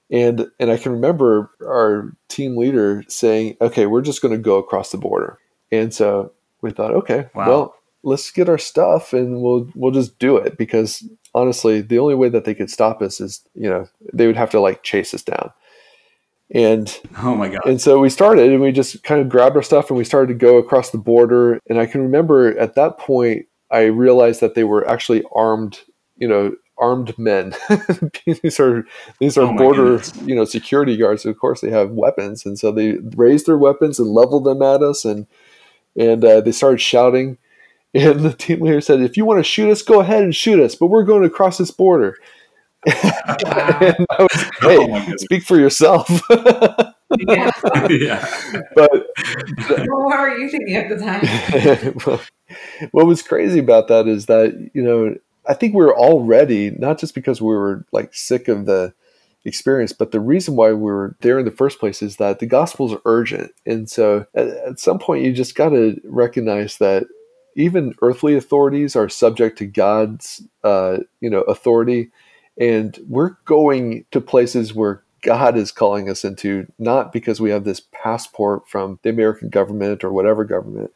and 0.09 0.49
and 0.59 0.71
I 0.71 0.77
can 0.77 0.91
remember 0.91 1.51
our 1.61 2.11
team 2.27 2.57
leader 2.57 3.03
saying, 3.07 3.57
"Okay, 3.61 3.85
we're 3.85 4.01
just 4.01 4.23
going 4.23 4.33
to 4.33 4.39
go 4.39 4.57
across 4.57 4.91
the 4.91 4.97
border," 4.97 5.37
and 5.71 5.93
so 5.93 6.31
we 6.61 6.71
thought, 6.71 6.95
"Okay, 6.95 7.29
wow. 7.35 7.47
well." 7.47 7.75
Let's 8.03 8.31
get 8.31 8.49
our 8.49 8.57
stuff 8.57 9.13
and 9.13 9.43
we'll 9.43 9.69
we'll 9.75 9.91
just 9.91 10.17
do 10.17 10.35
it 10.35 10.57
because 10.57 11.07
honestly, 11.33 11.81
the 11.81 11.99
only 11.99 12.15
way 12.15 12.29
that 12.29 12.45
they 12.45 12.53
could 12.53 12.69
stop 12.69 13.01
us 13.01 13.21
is, 13.21 13.41
you 13.53 13.69
know, 13.69 13.87
they 14.13 14.27
would 14.27 14.35
have 14.35 14.51
to 14.51 14.59
like 14.59 14.83
chase 14.83 15.13
us 15.13 15.23
down. 15.23 15.51
And 16.53 16.99
oh 17.19 17.35
my 17.35 17.47
god! 17.47 17.65
And 17.65 17.79
so 17.79 17.99
we 17.99 18.09
started, 18.09 18.51
and 18.51 18.61
we 18.61 18.73
just 18.73 19.03
kind 19.03 19.21
of 19.21 19.29
grabbed 19.29 19.55
our 19.55 19.61
stuff, 19.61 19.89
and 19.89 19.97
we 19.97 20.03
started 20.03 20.27
to 20.27 20.33
go 20.33 20.57
across 20.57 20.89
the 20.89 20.97
border. 20.97 21.61
And 21.69 21.79
I 21.79 21.85
can 21.85 22.01
remember 22.01 22.57
at 22.59 22.75
that 22.75 22.97
point, 22.97 23.45
I 23.69 23.83
realized 23.83 24.41
that 24.41 24.53
they 24.53 24.65
were 24.65 24.85
actually 24.85 25.23
armed, 25.33 25.79
you 26.17 26.27
know, 26.27 26.53
armed 26.77 27.17
men. 27.17 27.53
these 28.43 28.59
are 28.59 28.85
these 29.19 29.37
are 29.37 29.43
oh 29.43 29.55
border, 29.55 29.97
goodness. 29.97 30.21
you 30.23 30.35
know, 30.35 30.43
security 30.43 30.97
guards. 30.97 31.25
Of 31.25 31.39
course, 31.39 31.61
they 31.61 31.69
have 31.69 31.91
weapons, 31.91 32.45
and 32.45 32.59
so 32.59 32.73
they 32.73 32.97
raised 33.15 33.45
their 33.45 33.57
weapons 33.57 33.97
and 33.97 34.09
leveled 34.09 34.43
them 34.43 34.61
at 34.61 34.83
us, 34.83 35.05
and 35.05 35.27
and 35.95 36.25
uh, 36.25 36.41
they 36.41 36.51
started 36.51 36.81
shouting 36.81 37.37
and 37.93 38.19
the 38.21 38.33
team 38.33 38.61
leader 38.61 38.81
said, 38.81 39.01
if 39.01 39.17
you 39.17 39.25
want 39.25 39.39
to 39.39 39.43
shoot 39.43 39.69
us, 39.69 39.81
go 39.81 39.99
ahead 39.99 40.23
and 40.23 40.35
shoot 40.35 40.59
us, 40.59 40.75
but 40.75 40.87
we're 40.87 41.03
going 41.03 41.23
to 41.23 41.29
cross 41.29 41.57
this 41.57 41.71
border. 41.71 42.17
And 42.85 44.05
I 44.09 44.17
was, 44.19 44.49
hey, 44.61 44.77
oh 44.79 45.15
speak 45.17 45.43
for 45.43 45.59
yourself. 45.59 46.09
yeah. 47.19 47.51
yeah. 47.89 48.29
But 48.75 49.07
what 49.67 50.19
were 50.19 50.37
you 50.37 50.49
thinking 50.49 50.75
at 50.75 50.89
the 50.89 50.97
time? 50.97 52.01
well, 52.05 52.21
what 52.91 53.05
was 53.05 53.21
crazy 53.21 53.59
about 53.59 53.87
that 53.89 54.07
is 54.07 54.25
that, 54.27 54.71
you 54.73 54.81
know, 54.81 55.15
I 55.47 55.53
think 55.53 55.73
we 55.73 55.83
were 55.83 55.95
all 55.95 56.23
ready, 56.23 56.71
not 56.71 56.99
just 56.99 57.13
because 57.13 57.41
we 57.41 57.47
were 57.47 57.85
like 57.91 58.13
sick 58.13 58.47
of 58.47 58.65
the 58.65 58.93
experience, 59.45 59.91
but 59.91 60.11
the 60.11 60.19
reason 60.19 60.55
why 60.55 60.71
we 60.71 60.81
were 60.81 61.15
there 61.21 61.39
in 61.39 61.45
the 61.45 61.51
first 61.51 61.79
place 61.79 62.01
is 62.01 62.17
that 62.17 62.39
the 62.39 62.45
gospel 62.45 62.93
is 62.93 62.99
urgent. 63.05 63.51
And 63.65 63.89
so 63.89 64.25
at, 64.35 64.47
at 64.47 64.79
some 64.79 64.99
point, 64.99 65.23
you 65.23 65.33
just 65.33 65.55
got 65.55 65.69
to 65.69 65.99
recognize 66.03 66.77
that 66.77 67.05
even 67.55 67.95
earthly 68.01 68.35
authorities 68.35 68.95
are 68.95 69.09
subject 69.09 69.57
to 69.59 69.65
God's, 69.65 70.43
uh, 70.63 70.99
you 71.19 71.29
know, 71.29 71.41
authority, 71.41 72.11
and 72.57 72.97
we're 73.07 73.37
going 73.45 74.05
to 74.11 74.21
places 74.21 74.73
where 74.73 75.03
God 75.21 75.55
is 75.55 75.71
calling 75.71 76.09
us 76.09 76.23
into, 76.23 76.71
not 76.79 77.13
because 77.13 77.39
we 77.39 77.51
have 77.51 77.63
this 77.63 77.81
passport 77.91 78.67
from 78.67 78.99
the 79.03 79.09
American 79.09 79.49
government 79.49 80.03
or 80.03 80.11
whatever 80.11 80.43
government. 80.43 80.91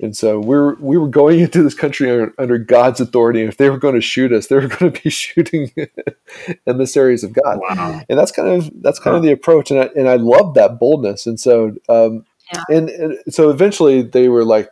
And 0.00 0.16
so 0.16 0.38
we're 0.38 0.74
we 0.76 0.96
were 0.96 1.08
going 1.08 1.40
into 1.40 1.62
this 1.62 1.74
country 1.74 2.10
under, 2.10 2.32
under 2.38 2.58
God's 2.58 3.00
authority, 3.00 3.40
and 3.40 3.48
if 3.48 3.56
they 3.56 3.70
were 3.70 3.78
going 3.78 3.94
to 3.94 4.00
shoot 4.00 4.32
us, 4.32 4.46
they 4.48 4.56
were 4.56 4.68
going 4.68 4.92
to 4.92 5.02
be 5.02 5.10
shooting 5.10 5.72
emissaries 6.66 7.24
of 7.24 7.32
God. 7.32 7.58
Wow. 7.60 8.02
And 8.08 8.18
that's 8.18 8.32
kind 8.32 8.48
of 8.48 8.70
that's 8.82 8.98
kind 8.98 9.16
of 9.16 9.22
the 9.22 9.32
approach, 9.32 9.70
and 9.70 9.80
I 9.80 9.90
and 9.96 10.08
I 10.08 10.16
love 10.16 10.54
that 10.54 10.78
boldness. 10.78 11.26
And 11.26 11.38
so 11.38 11.74
um, 11.88 12.24
yeah. 12.52 12.62
and, 12.70 12.88
and 12.88 13.18
so 13.28 13.50
eventually 13.50 14.02
they 14.02 14.28
were 14.28 14.44
like, 14.44 14.70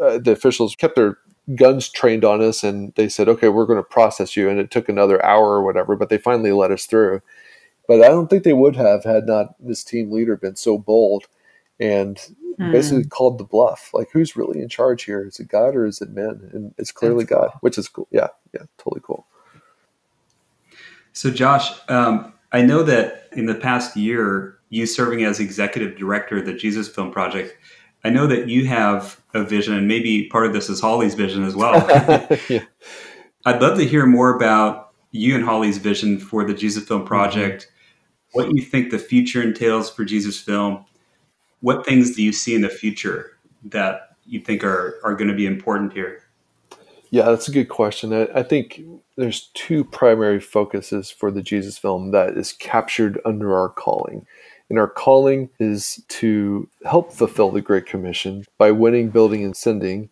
uh, 0.00 0.18
the 0.18 0.32
officials 0.32 0.76
kept 0.76 0.96
their 0.96 1.18
guns 1.54 1.88
trained 1.88 2.24
on 2.24 2.40
us 2.40 2.64
and 2.64 2.92
they 2.94 3.08
said, 3.08 3.28
okay, 3.28 3.48
we're 3.48 3.66
going 3.66 3.78
to 3.78 3.82
process 3.82 4.36
you. 4.36 4.48
And 4.48 4.58
it 4.58 4.70
took 4.70 4.88
another 4.88 5.24
hour 5.24 5.50
or 5.50 5.62
whatever, 5.62 5.96
but 5.96 6.08
they 6.08 6.18
finally 6.18 6.52
let 6.52 6.70
us 6.70 6.86
through. 6.86 7.20
But 7.86 8.02
I 8.02 8.08
don't 8.08 8.28
think 8.28 8.44
they 8.44 8.54
would 8.54 8.76
have 8.76 9.04
had 9.04 9.26
not 9.26 9.54
this 9.60 9.84
team 9.84 10.10
leader 10.10 10.36
been 10.36 10.56
so 10.56 10.78
bold 10.78 11.26
and 11.78 12.18
hmm. 12.58 12.72
basically 12.72 13.04
called 13.04 13.38
the 13.38 13.44
bluff. 13.44 13.90
Like, 13.92 14.08
who's 14.10 14.36
really 14.36 14.60
in 14.60 14.68
charge 14.68 15.04
here? 15.04 15.26
Is 15.26 15.38
it 15.38 15.48
God 15.48 15.76
or 15.76 15.84
is 15.84 16.00
it 16.00 16.10
men? 16.10 16.50
And 16.52 16.74
it's 16.78 16.92
clearly 16.92 17.24
That's 17.24 17.40
God, 17.40 17.50
which 17.60 17.76
is 17.76 17.88
cool. 17.88 18.08
Yeah, 18.10 18.28
yeah, 18.54 18.62
totally 18.78 19.02
cool. 19.04 19.26
So, 21.12 21.30
Josh, 21.30 21.70
um, 21.88 22.32
I 22.52 22.62
know 22.62 22.82
that 22.84 23.28
in 23.32 23.46
the 23.46 23.54
past 23.54 23.96
year, 23.96 24.58
you 24.70 24.86
serving 24.86 25.24
as 25.24 25.38
executive 25.38 25.96
director 25.98 26.38
of 26.38 26.46
the 26.46 26.54
Jesus 26.54 26.88
Film 26.88 27.12
Project, 27.12 27.56
I 28.04 28.10
know 28.10 28.26
that 28.26 28.48
you 28.48 28.66
have 28.66 29.20
a 29.32 29.42
vision, 29.42 29.74
and 29.74 29.88
maybe 29.88 30.28
part 30.28 30.46
of 30.46 30.52
this 30.52 30.68
is 30.68 30.80
Holly's 30.80 31.14
vision 31.14 31.44
as 31.44 31.56
well. 31.56 31.74
yeah. 32.48 32.64
I'd 33.46 33.62
love 33.62 33.78
to 33.78 33.84
hear 33.84 34.06
more 34.06 34.34
about 34.34 34.92
you 35.10 35.34
and 35.34 35.44
Holly's 35.44 35.78
vision 35.78 36.18
for 36.18 36.44
the 36.44 36.54
Jesus 36.54 36.84
Film 36.84 37.04
Project. 37.04 37.62
Mm-hmm. 37.62 38.38
What 38.38 38.54
you 38.54 38.62
think 38.62 38.90
the 38.90 38.98
future 38.98 39.42
entails 39.42 39.90
for 39.90 40.04
Jesus 40.04 40.38
Film. 40.38 40.84
What 41.60 41.86
things 41.86 42.14
do 42.14 42.22
you 42.22 42.32
see 42.32 42.54
in 42.54 42.60
the 42.60 42.68
future 42.68 43.38
that 43.64 44.16
you 44.26 44.40
think 44.40 44.64
are, 44.64 45.00
are 45.02 45.14
going 45.14 45.28
to 45.28 45.34
be 45.34 45.46
important 45.46 45.92
here? 45.92 46.22
Yeah, 47.10 47.26
that's 47.26 47.48
a 47.48 47.52
good 47.52 47.68
question. 47.68 48.12
I, 48.12 48.40
I 48.40 48.42
think 48.42 48.82
there's 49.16 49.50
two 49.54 49.84
primary 49.84 50.40
focuses 50.40 51.10
for 51.10 51.30
the 51.30 51.42
Jesus 51.42 51.78
film 51.78 52.10
that 52.10 52.36
is 52.36 52.52
captured 52.52 53.20
under 53.24 53.56
our 53.56 53.68
calling. 53.68 54.26
And 54.70 54.78
our 54.78 54.88
calling 54.88 55.50
is 55.60 56.02
to 56.08 56.68
help 56.84 57.12
fulfill 57.12 57.50
the 57.50 57.60
Great 57.60 57.86
Commission 57.86 58.44
by 58.58 58.70
winning, 58.70 59.10
building, 59.10 59.44
and 59.44 59.56
sending, 59.56 60.08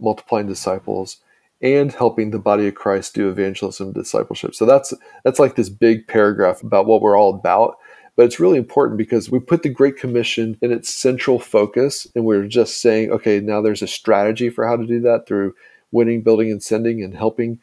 multiplying 0.00 0.46
disciples, 0.46 1.18
and 1.62 1.92
helping 1.92 2.30
the 2.30 2.38
body 2.38 2.66
of 2.68 2.74
Christ 2.74 3.14
do 3.14 3.28
evangelism 3.28 3.88
and 3.88 3.94
discipleship. 3.94 4.54
So 4.54 4.66
that's 4.66 4.92
that's 5.24 5.38
like 5.38 5.56
this 5.56 5.68
big 5.68 6.06
paragraph 6.06 6.62
about 6.62 6.86
what 6.86 7.00
we're 7.00 7.18
all 7.18 7.34
about. 7.34 7.78
But 8.16 8.24
it's 8.24 8.40
really 8.40 8.56
important 8.56 8.96
because 8.96 9.30
we 9.30 9.38
put 9.40 9.62
the 9.62 9.68
Great 9.68 9.98
Commission 9.98 10.56
in 10.62 10.72
its 10.72 10.92
central 10.92 11.38
focus, 11.38 12.06
and 12.14 12.24
we're 12.24 12.46
just 12.46 12.80
saying, 12.80 13.10
okay, 13.10 13.40
now 13.40 13.60
there's 13.60 13.82
a 13.82 13.86
strategy 13.86 14.48
for 14.48 14.66
how 14.66 14.76
to 14.76 14.86
do 14.86 15.00
that 15.00 15.26
through 15.26 15.54
winning, 15.92 16.22
building, 16.22 16.50
and 16.50 16.62
sending, 16.62 17.02
and 17.02 17.14
helping 17.14 17.60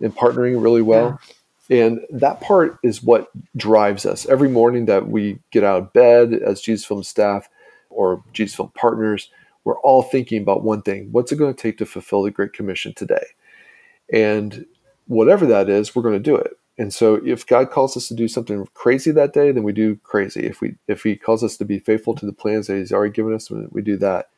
and 0.00 0.14
partnering 0.14 0.62
really 0.62 0.82
well. 0.82 1.18
Yeah. 1.20 1.34
And 1.70 2.00
that 2.10 2.40
part 2.40 2.78
is 2.82 3.02
what 3.02 3.30
drives 3.56 4.06
us. 4.06 4.26
Every 4.26 4.48
morning 4.48 4.86
that 4.86 5.08
we 5.08 5.38
get 5.50 5.64
out 5.64 5.82
of 5.82 5.92
bed 5.92 6.32
as 6.34 6.60
Jesus 6.60 6.84
Film 6.86 7.02
staff 7.02 7.48
or 7.90 8.22
Jesus 8.32 8.56
Film 8.56 8.70
partners, 8.74 9.30
we're 9.64 9.80
all 9.80 10.02
thinking 10.02 10.42
about 10.42 10.62
one 10.62 10.82
thing 10.82 11.08
what's 11.10 11.32
it 11.32 11.36
going 11.36 11.52
to 11.52 11.60
take 11.60 11.78
to 11.78 11.86
fulfill 11.86 12.22
the 12.22 12.30
Great 12.30 12.52
Commission 12.52 12.94
today? 12.94 13.24
And 14.12 14.64
whatever 15.06 15.46
that 15.46 15.68
is, 15.68 15.94
we're 15.94 16.02
going 16.02 16.14
to 16.14 16.20
do 16.20 16.36
it. 16.36 16.56
And 16.78 16.92
so 16.92 17.20
if 17.24 17.46
God 17.46 17.70
calls 17.70 17.96
us 17.96 18.06
to 18.08 18.14
do 18.14 18.28
something 18.28 18.66
crazy 18.74 19.10
that 19.10 19.32
day, 19.32 19.50
then 19.50 19.62
we 19.62 19.72
do 19.72 19.96
crazy. 20.04 20.46
If 20.46 20.60
we 20.60 20.76
if 20.86 21.02
he 21.02 21.16
calls 21.16 21.42
us 21.42 21.56
to 21.56 21.64
be 21.64 21.78
faithful 21.80 22.14
to 22.14 22.26
the 22.26 22.32
plans 22.32 22.66
that 22.66 22.76
he's 22.76 22.92
already 22.92 23.12
given 23.12 23.34
us, 23.34 23.50
we 23.50 23.82
do 23.82 23.96
that 23.96 24.28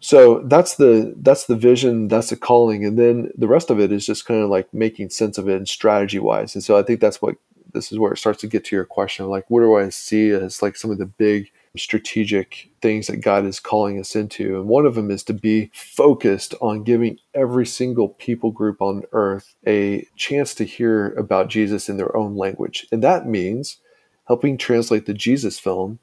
so 0.00 0.40
that's 0.40 0.76
the 0.76 1.14
that's 1.18 1.46
the 1.46 1.56
vision 1.56 2.08
that's 2.08 2.30
the 2.30 2.36
calling 2.36 2.84
and 2.84 2.98
then 2.98 3.30
the 3.36 3.48
rest 3.48 3.70
of 3.70 3.80
it 3.80 3.90
is 3.90 4.04
just 4.04 4.26
kind 4.26 4.42
of 4.42 4.50
like 4.50 4.72
making 4.74 5.08
sense 5.08 5.38
of 5.38 5.48
it 5.48 5.56
and 5.56 5.68
strategy 5.68 6.18
wise 6.18 6.54
and 6.54 6.62
so 6.62 6.78
i 6.78 6.82
think 6.82 7.00
that's 7.00 7.22
what 7.22 7.36
this 7.72 7.90
is 7.92 7.98
where 7.98 8.12
it 8.12 8.18
starts 8.18 8.40
to 8.40 8.46
get 8.46 8.64
to 8.64 8.76
your 8.76 8.84
question 8.84 9.26
like 9.26 9.44
what 9.48 9.60
do 9.60 9.76
i 9.76 9.88
see 9.88 10.30
as 10.30 10.62
like 10.62 10.76
some 10.76 10.90
of 10.90 10.98
the 10.98 11.06
big 11.06 11.50
strategic 11.76 12.70
things 12.80 13.06
that 13.06 13.18
god 13.18 13.44
is 13.44 13.60
calling 13.60 13.98
us 13.98 14.16
into 14.16 14.58
and 14.58 14.66
one 14.68 14.86
of 14.86 14.94
them 14.94 15.10
is 15.10 15.22
to 15.22 15.34
be 15.34 15.70
focused 15.74 16.54
on 16.60 16.84
giving 16.84 17.18
every 17.34 17.66
single 17.66 18.08
people 18.10 18.50
group 18.50 18.80
on 18.80 19.02
earth 19.12 19.54
a 19.66 20.06
chance 20.16 20.54
to 20.54 20.64
hear 20.64 21.12
about 21.14 21.48
jesus 21.48 21.88
in 21.88 21.96
their 21.96 22.14
own 22.16 22.34
language 22.36 22.86
and 22.92 23.02
that 23.02 23.26
means 23.26 23.78
helping 24.26 24.56
translate 24.56 25.04
the 25.04 25.14
jesus 25.14 25.58
film 25.58 25.98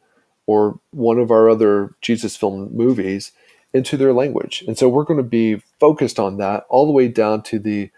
or 0.45 0.79
one 0.91 1.17
of 1.17 1.31
our 1.31 1.50
other 1.50 1.95
jesus 2.01 2.35
film 2.35 2.69
movies 2.75 3.31
into 3.74 3.98
their 3.98 4.13
language. 4.13 4.63
And 4.68 4.77
so 4.77 4.88
we're 4.88 5.03
going 5.03 5.18
to 5.18 5.24
be 5.24 5.62
focused 5.80 6.20
on 6.20 6.38
that 6.38 6.65
all 6.70 6.86
the 6.86 6.92
way 6.92 7.08
down 7.08 7.42
to 7.44 7.58
the 7.60 7.89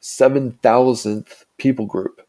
7,000th 0.00 1.44
people 1.58 1.86
group. 1.86 2.22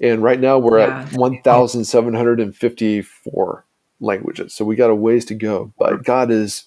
And 0.00 0.22
right 0.22 0.40
now 0.40 0.58
we're 0.58 0.80
yeah. 0.80 1.02
at 1.02 1.12
1,754 1.12 3.64
languages. 4.00 4.52
So 4.52 4.64
we 4.64 4.74
got 4.74 4.90
a 4.90 4.94
ways 4.94 5.24
to 5.26 5.34
go, 5.34 5.72
but 5.78 6.04
God 6.04 6.30
is 6.30 6.64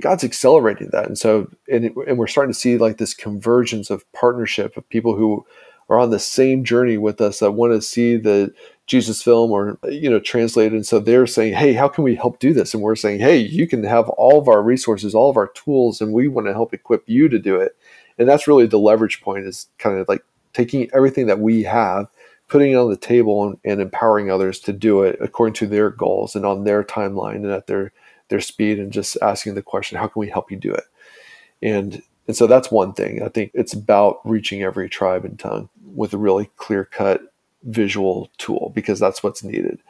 God's 0.00 0.22
accelerating 0.22 0.90
that. 0.92 1.06
And 1.06 1.18
so 1.18 1.50
and, 1.68 1.86
and 2.06 2.18
we're 2.18 2.28
starting 2.28 2.52
to 2.52 2.58
see 2.58 2.78
like 2.78 2.98
this 2.98 3.14
convergence 3.14 3.90
of 3.90 4.04
partnership 4.12 4.76
of 4.76 4.88
people 4.88 5.16
who 5.16 5.44
are 5.88 5.98
on 5.98 6.10
the 6.10 6.20
same 6.20 6.62
journey 6.62 6.98
with 6.98 7.20
us 7.20 7.40
that 7.40 7.50
want 7.52 7.72
to 7.72 7.82
see 7.82 8.16
the 8.16 8.52
Jesus 8.88 9.22
film 9.22 9.52
or 9.52 9.78
you 9.84 10.10
know 10.10 10.18
translated. 10.18 10.72
And 10.72 10.86
so 10.86 10.98
they're 10.98 11.26
saying 11.26 11.54
hey 11.54 11.72
how 11.72 11.88
can 11.88 12.04
we 12.04 12.16
help 12.16 12.40
do 12.40 12.52
this? 12.52 12.74
And 12.74 12.82
we're 12.82 12.96
saying 12.96 13.20
hey 13.20 13.38
you 13.38 13.68
can 13.68 13.84
have 13.84 14.08
all 14.10 14.38
of 14.38 14.48
our 14.48 14.62
resources 14.62 15.14
all 15.14 15.30
of 15.30 15.36
our 15.36 15.48
tools 15.48 16.00
and 16.00 16.12
we 16.12 16.26
want 16.26 16.48
to 16.48 16.52
help 16.52 16.74
equip 16.74 17.08
you 17.08 17.28
to 17.28 17.38
do 17.38 17.56
it. 17.56 17.76
And 18.18 18.28
that's 18.28 18.48
really 18.48 18.66
the 18.66 18.78
leverage 18.78 19.20
point 19.20 19.46
is 19.46 19.68
kind 19.78 19.98
of 19.98 20.08
like 20.08 20.24
taking 20.52 20.90
everything 20.92 21.26
that 21.26 21.38
we 21.38 21.62
have 21.62 22.08
putting 22.48 22.72
it 22.72 22.76
on 22.76 22.90
the 22.90 22.96
table 22.96 23.46
and, 23.46 23.58
and 23.64 23.80
empowering 23.80 24.30
others 24.30 24.58
to 24.60 24.72
do 24.72 25.02
it 25.02 25.18
according 25.20 25.52
to 25.54 25.66
their 25.66 25.90
goals 25.90 26.34
and 26.34 26.44
on 26.44 26.64
their 26.64 26.82
timeline 26.82 27.36
and 27.36 27.50
at 27.50 27.66
their 27.66 27.92
their 28.28 28.40
speed 28.40 28.78
and 28.78 28.92
just 28.92 29.16
asking 29.22 29.54
the 29.54 29.62
question 29.62 29.98
how 29.98 30.06
can 30.06 30.20
we 30.20 30.28
help 30.28 30.50
you 30.50 30.56
do 30.56 30.72
it? 30.72 30.84
And 31.62 32.02
and 32.26 32.36
so 32.36 32.46
that's 32.46 32.70
one 32.70 32.92
thing. 32.92 33.22
I 33.22 33.28
think 33.28 33.52
it's 33.54 33.72
about 33.72 34.20
reaching 34.24 34.62
every 34.62 34.88
tribe 34.88 35.24
and 35.24 35.38
tongue 35.38 35.68
with 35.94 36.12
a 36.12 36.18
really 36.18 36.50
clear 36.56 36.84
cut 36.84 37.22
visual 37.62 38.30
tool 38.38 38.72
because 38.74 38.98
that's 38.98 39.22
what's 39.22 39.42
needed. 39.42 39.80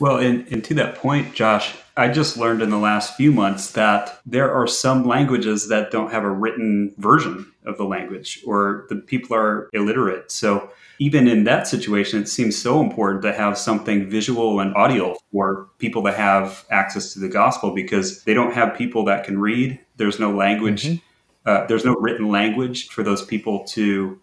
Well, 0.00 0.16
and, 0.16 0.46
and 0.48 0.64
to 0.64 0.74
that 0.74 0.96
point, 0.96 1.34
Josh, 1.34 1.76
I 1.96 2.08
just 2.08 2.36
learned 2.36 2.62
in 2.62 2.70
the 2.70 2.78
last 2.78 3.14
few 3.16 3.30
months 3.30 3.72
that 3.72 4.20
there 4.26 4.52
are 4.52 4.66
some 4.66 5.06
languages 5.06 5.68
that 5.68 5.90
don't 5.90 6.10
have 6.10 6.24
a 6.24 6.30
written 6.30 6.94
version 6.98 7.52
of 7.64 7.76
the 7.76 7.84
language 7.84 8.42
or 8.46 8.86
the 8.88 8.96
people 8.96 9.36
are 9.36 9.68
illiterate. 9.72 10.32
So 10.32 10.70
even 10.98 11.28
in 11.28 11.44
that 11.44 11.66
situation, 11.66 12.22
it 12.22 12.28
seems 12.28 12.56
so 12.56 12.80
important 12.80 13.22
to 13.22 13.32
have 13.32 13.58
something 13.58 14.08
visual 14.08 14.60
and 14.60 14.74
audio 14.74 15.16
for 15.30 15.68
people 15.78 16.02
to 16.04 16.12
have 16.12 16.64
access 16.70 17.12
to 17.12 17.20
the 17.20 17.28
gospel 17.28 17.74
because 17.74 18.24
they 18.24 18.34
don't 18.34 18.54
have 18.54 18.76
people 18.76 19.04
that 19.04 19.24
can 19.24 19.38
read. 19.38 19.78
There's 19.98 20.18
no 20.18 20.32
language. 20.32 20.84
Mm-hmm. 20.84 21.48
Uh, 21.48 21.66
there's 21.66 21.84
no 21.84 21.94
written 21.94 22.28
language 22.28 22.88
for 22.88 23.02
those 23.02 23.24
people 23.24 23.64
to, 23.64 24.20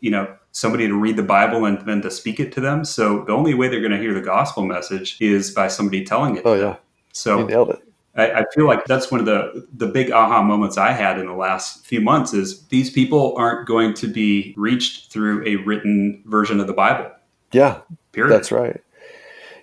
you 0.00 0.10
know, 0.10 0.34
somebody 0.52 0.86
to 0.86 0.94
read 0.94 1.16
the 1.16 1.22
Bible 1.22 1.64
and 1.64 1.80
then 1.86 2.02
to 2.02 2.10
speak 2.10 2.38
it 2.38 2.52
to 2.52 2.60
them. 2.60 2.84
So 2.84 3.24
the 3.24 3.32
only 3.32 3.54
way 3.54 3.68
they're 3.68 3.80
going 3.80 3.92
to 3.92 3.98
hear 3.98 4.14
the 4.14 4.20
gospel 4.20 4.64
message 4.64 5.16
is 5.20 5.50
by 5.50 5.68
somebody 5.68 6.04
telling 6.04 6.36
it. 6.36 6.42
Oh 6.44 6.54
yeah. 6.54 6.76
So 7.12 7.40
you 7.40 7.46
nailed 7.46 7.70
it. 7.70 7.82
I, 8.14 8.40
I, 8.40 8.44
feel 8.54 8.66
like 8.66 8.84
that's 8.84 9.10
one 9.10 9.20
of 9.20 9.26
the 9.26 9.66
the 9.72 9.86
big 9.86 10.10
aha 10.10 10.42
moments 10.42 10.76
I 10.76 10.92
had 10.92 11.18
in 11.18 11.26
the 11.26 11.32
last 11.32 11.86
few 11.86 12.02
months 12.02 12.34
is 12.34 12.62
these 12.66 12.90
people 12.90 13.34
aren't 13.38 13.66
going 13.66 13.94
to 13.94 14.06
be 14.06 14.54
reached 14.58 15.10
through 15.10 15.46
a 15.46 15.56
written 15.56 16.22
version 16.26 16.60
of 16.60 16.66
the 16.66 16.74
Bible. 16.74 17.10
Yeah. 17.52 17.80
Period. 18.12 18.34
That's 18.34 18.52
right. 18.52 18.82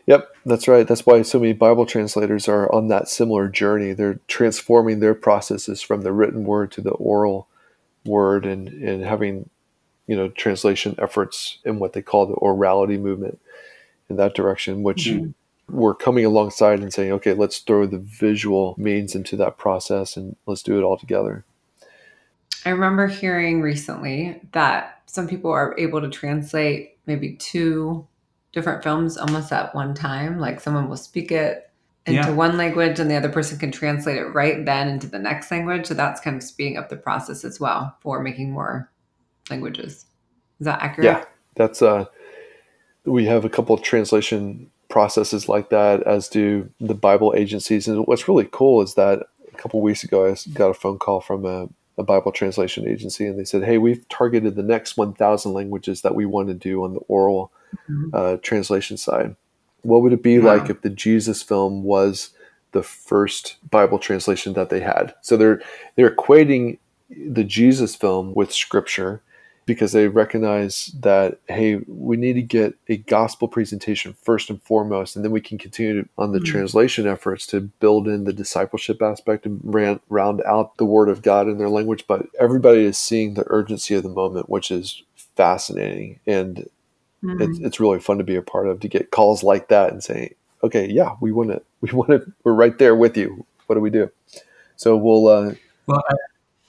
Yep, 0.08 0.28
that's 0.44 0.68
right. 0.68 0.88
That's 0.88 1.06
why 1.06 1.22
so 1.22 1.40
many 1.40 1.54
Bible 1.54 1.86
translators 1.86 2.48
are 2.48 2.72
on 2.74 2.88
that 2.88 3.08
similar 3.08 3.48
journey. 3.48 3.94
They're 3.94 4.20
transforming 4.28 5.02
their 5.02 5.14
processes 5.14 5.84
from 5.84 6.02
the 6.02 6.12
written 6.12 6.46
word 6.46 6.72
to 6.72 6.82
the 6.82 6.90
oral 6.94 7.48
word 8.06 8.48
and, 8.48 8.70
and 8.70 9.06
having 9.06 9.52
you 10.10 10.16
know 10.16 10.28
translation 10.30 10.96
efforts 10.98 11.60
in 11.64 11.78
what 11.78 11.94
they 11.94 12.02
call 12.02 12.26
the 12.26 12.34
orality 12.38 13.00
movement 13.00 13.40
in 14.10 14.16
that 14.16 14.34
direction, 14.34 14.82
which 14.82 15.06
mm-hmm. 15.06 15.30
we're 15.70 15.94
coming 15.94 16.26
alongside 16.26 16.80
and 16.80 16.92
saying, 16.92 17.12
okay, 17.12 17.34
let's 17.34 17.60
throw 17.60 17.86
the 17.86 18.00
visual 18.00 18.74
means 18.76 19.14
into 19.14 19.36
that 19.38 19.60
process 19.60 20.18
and 20.18 20.36
let's 20.48 20.64
do 20.64 20.80
it 20.80 20.82
all 20.82 20.98
together. 20.98 21.46
I 22.66 22.72
remember 22.72 23.06
hearing 23.06 23.62
recently 23.62 24.42
that 24.54 25.04
some 25.06 25.28
people 25.28 25.52
are 25.52 25.76
able 25.78 26.02
to 26.02 26.10
translate 26.10 26.98
maybe 27.06 27.36
two 27.36 28.08
different 28.52 28.82
films 28.82 29.16
almost 29.16 29.52
at 29.52 29.76
one 29.76 29.94
time. 29.94 30.40
Like 30.40 30.60
someone 30.60 30.90
will 30.90 30.98
speak 30.98 31.32
it 31.32 31.70
into 32.08 32.30
yeah. 32.30 32.32
one 32.32 32.58
language 32.58 33.00
and 33.00 33.12
the 33.12 33.16
other 33.16 33.30
person 33.30 33.60
can 33.60 33.72
translate 33.72 34.18
it 34.18 34.34
right 34.34 34.66
then 34.66 34.88
into 34.88 35.06
the 35.06 35.20
next 35.20 35.52
language. 35.52 35.86
So 35.86 35.94
that's 35.94 36.20
kind 36.20 36.36
of 36.36 36.42
speeding 36.42 36.78
up 36.78 36.90
the 36.90 36.98
process 36.98 37.46
as 37.46 37.60
well 37.60 37.96
for 38.02 38.24
making 38.24 38.50
more 38.52 38.90
languages. 39.50 40.06
Is 40.60 40.66
that 40.66 40.82
accurate? 40.82 41.06
Yeah, 41.06 41.26
that's 41.56 41.82
uh, 41.82 42.06
we 43.06 43.26
have 43.26 43.46
a 43.46 43.50
couple 43.50 43.76
of 43.76 43.82
translation 43.82 44.70
processes 44.90 45.48
like 45.48 45.70
that, 45.70 46.04
as 46.04 46.28
do 46.28 46.70
the 46.80 46.96
Bible 46.96 47.34
agencies. 47.38 47.88
And 47.88 48.06
what's 48.08 48.28
really 48.28 48.48
cool 48.52 48.82
is 48.82 48.96
that 48.96 49.28
a 49.52 49.58
couple 49.58 49.82
weeks 49.82 50.04
ago, 50.04 50.28
I 50.28 50.36
got 50.54 50.70
a 50.70 50.74
phone 50.74 50.98
call 50.98 51.22
from 51.22 51.46
a, 51.46 51.70
a 51.98 52.04
Bible 52.04 52.32
translation 52.32 52.88
agency, 52.88 53.26
and 53.26 53.40
they 53.40 53.46
said, 53.46 53.64
"Hey, 53.64 53.78
we've 53.78 54.08
targeted 54.10 54.56
the 54.56 54.64
next 54.64 54.98
1,000 54.98 55.54
languages 55.54 56.02
that 56.02 56.16
we 56.16 56.26
want 56.26 56.50
to 56.50 56.54
do 56.54 56.84
on 56.84 56.94
the 56.94 57.02
oral 57.02 57.52
mm-hmm. 57.90 58.10
uh, 58.14 58.38
translation 58.38 58.98
side. 58.98 59.36
What 59.82 60.02
would 60.02 60.14
it 60.14 60.24
be 60.24 60.40
wow. 60.40 60.58
like 60.58 60.70
if 60.70 60.82
the 60.82 60.90
Jesus 60.90 61.42
film 61.42 61.84
was?" 61.84 62.32
the 62.72 62.84
first 62.84 63.58
Bible 63.70 63.98
translation 63.98 64.54
that 64.54 64.70
they 64.70 64.80
had. 64.80 65.16
So 65.22 65.38
they're 65.38 65.62
they're 65.96 66.16
equating 66.16 66.78
the 67.10 67.44
Jesus 67.44 67.96
film 67.96 68.34
with 68.36 68.54
scripture 68.54 69.22
because 69.66 69.92
they 69.92 70.08
recognize 70.08 70.88
that 71.00 71.40
hey 71.48 71.76
we 71.88 72.18
need 72.18 72.34
to 72.34 72.42
get 72.42 72.74
a 72.88 72.98
gospel 72.98 73.48
presentation 73.48 74.14
first 74.14 74.50
and 74.50 74.62
foremost 74.64 75.16
and 75.16 75.24
then 75.24 75.32
we 75.32 75.42
can 75.42 75.58
continue 75.58 76.02
to, 76.02 76.10
on 76.18 76.32
the 76.32 76.40
mm-hmm. 76.40 76.52
translation 76.52 77.08
efforts 77.08 77.46
to 77.46 77.62
build 77.62 78.08
in 78.08 78.24
the 78.24 78.34
discipleship 78.34 79.02
aspect 79.02 79.46
and 79.46 79.60
ran, 79.64 80.00
round 80.10 80.42
out 80.46 80.76
the 80.78 80.86
word 80.86 81.08
of 81.08 81.22
god 81.22 81.48
in 81.48 81.58
their 81.58 81.70
language 81.70 82.06
but 82.08 82.26
everybody 82.40 82.84
is 82.84 82.98
seeing 82.98 83.34
the 83.34 83.44
urgency 83.48 83.94
of 83.94 84.04
the 84.04 84.10
moment 84.10 84.50
which 84.50 84.72
is 84.72 85.04
fascinating 85.36 86.20
and 86.26 86.68
mm-hmm. 87.24 87.42
it's, 87.42 87.60
it's 87.60 87.80
really 87.80 88.00
fun 88.00 88.18
to 88.18 88.24
be 88.24 88.36
a 88.36 88.42
part 88.42 88.68
of 88.68 88.80
to 88.80 88.88
get 88.88 89.12
calls 89.12 89.44
like 89.44 89.68
that 89.68 89.92
and 89.92 90.04
say 90.04 90.34
okay 90.64 90.88
yeah 90.90 91.16
we 91.22 91.32
want 91.32 91.50
to 91.50 91.62
we 91.82 91.92
want 91.92 92.10
to 92.10 92.34
we're 92.44 92.54
right 92.54 92.78
there 92.78 92.96
with 92.96 93.16
you 93.16 93.46
what 93.68 93.76
do 93.76 93.82
we 93.82 93.90
do 93.90 94.10
so 94.76 94.98
we'll 94.98 95.28
uh 95.28 95.54
well 95.86 96.04
I, 96.10 96.16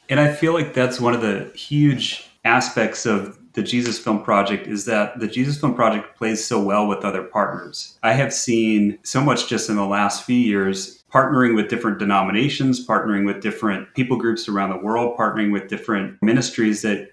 and 0.09 0.21
i 0.21 0.33
feel 0.33 0.53
like 0.53 0.75
that's 0.75 1.01
one 1.01 1.15
of 1.15 1.23
the 1.23 1.51
huge 1.55 2.30
aspects 2.45 3.07
of 3.07 3.39
the 3.53 3.63
Jesus 3.63 3.99
Film 3.99 4.23
Project 4.23 4.67
is 4.67 4.85
that 4.85 5.19
the 5.19 5.27
Jesus 5.27 5.59
Film 5.59 5.75
Project 5.75 6.17
plays 6.17 6.45
so 6.45 6.63
well 6.63 6.87
with 6.87 7.05
other 7.05 7.23
partners. 7.23 7.99
I 8.03 8.13
have 8.13 8.33
seen 8.33 8.99
so 9.03 9.21
much 9.21 9.49
just 9.49 9.69
in 9.69 9.77
the 9.77 9.85
last 9.85 10.25
few 10.25 10.37
years 10.37 11.03
partnering 11.13 11.57
with 11.57 11.69
different 11.69 11.99
denominations, 11.99 12.87
partnering 12.87 13.27
with 13.27 13.43
different 13.43 13.93
people 13.95 14.17
groups 14.17 14.49
around 14.49 14.71
the 14.71 14.77
world, 14.77 15.17
partnering 15.19 15.53
with 15.53 15.69
different 15.69 16.23
ministries 16.23 16.83
that 16.83 17.11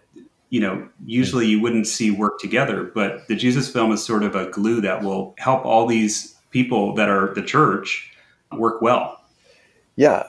you 0.49 0.59
know 0.59 0.87
usually 1.05 1.47
you 1.47 1.59
wouldn't 1.59 1.87
see 1.87 2.11
work 2.11 2.39
together, 2.39 2.83
but 2.83 3.27
the 3.27 3.35
Jesus 3.35 3.71
Film 3.71 3.91
is 3.91 4.03
sort 4.03 4.23
of 4.23 4.35
a 4.35 4.49
glue 4.51 4.79
that 4.81 5.01
will 5.01 5.33
help 5.39 5.65
all 5.65 5.87
these 5.87 6.35
people 6.51 6.93
that 6.95 7.09
are 7.09 7.33
the 7.33 7.41
church 7.41 8.11
work 8.51 8.81
well. 8.81 9.23
Yeah, 9.95 10.27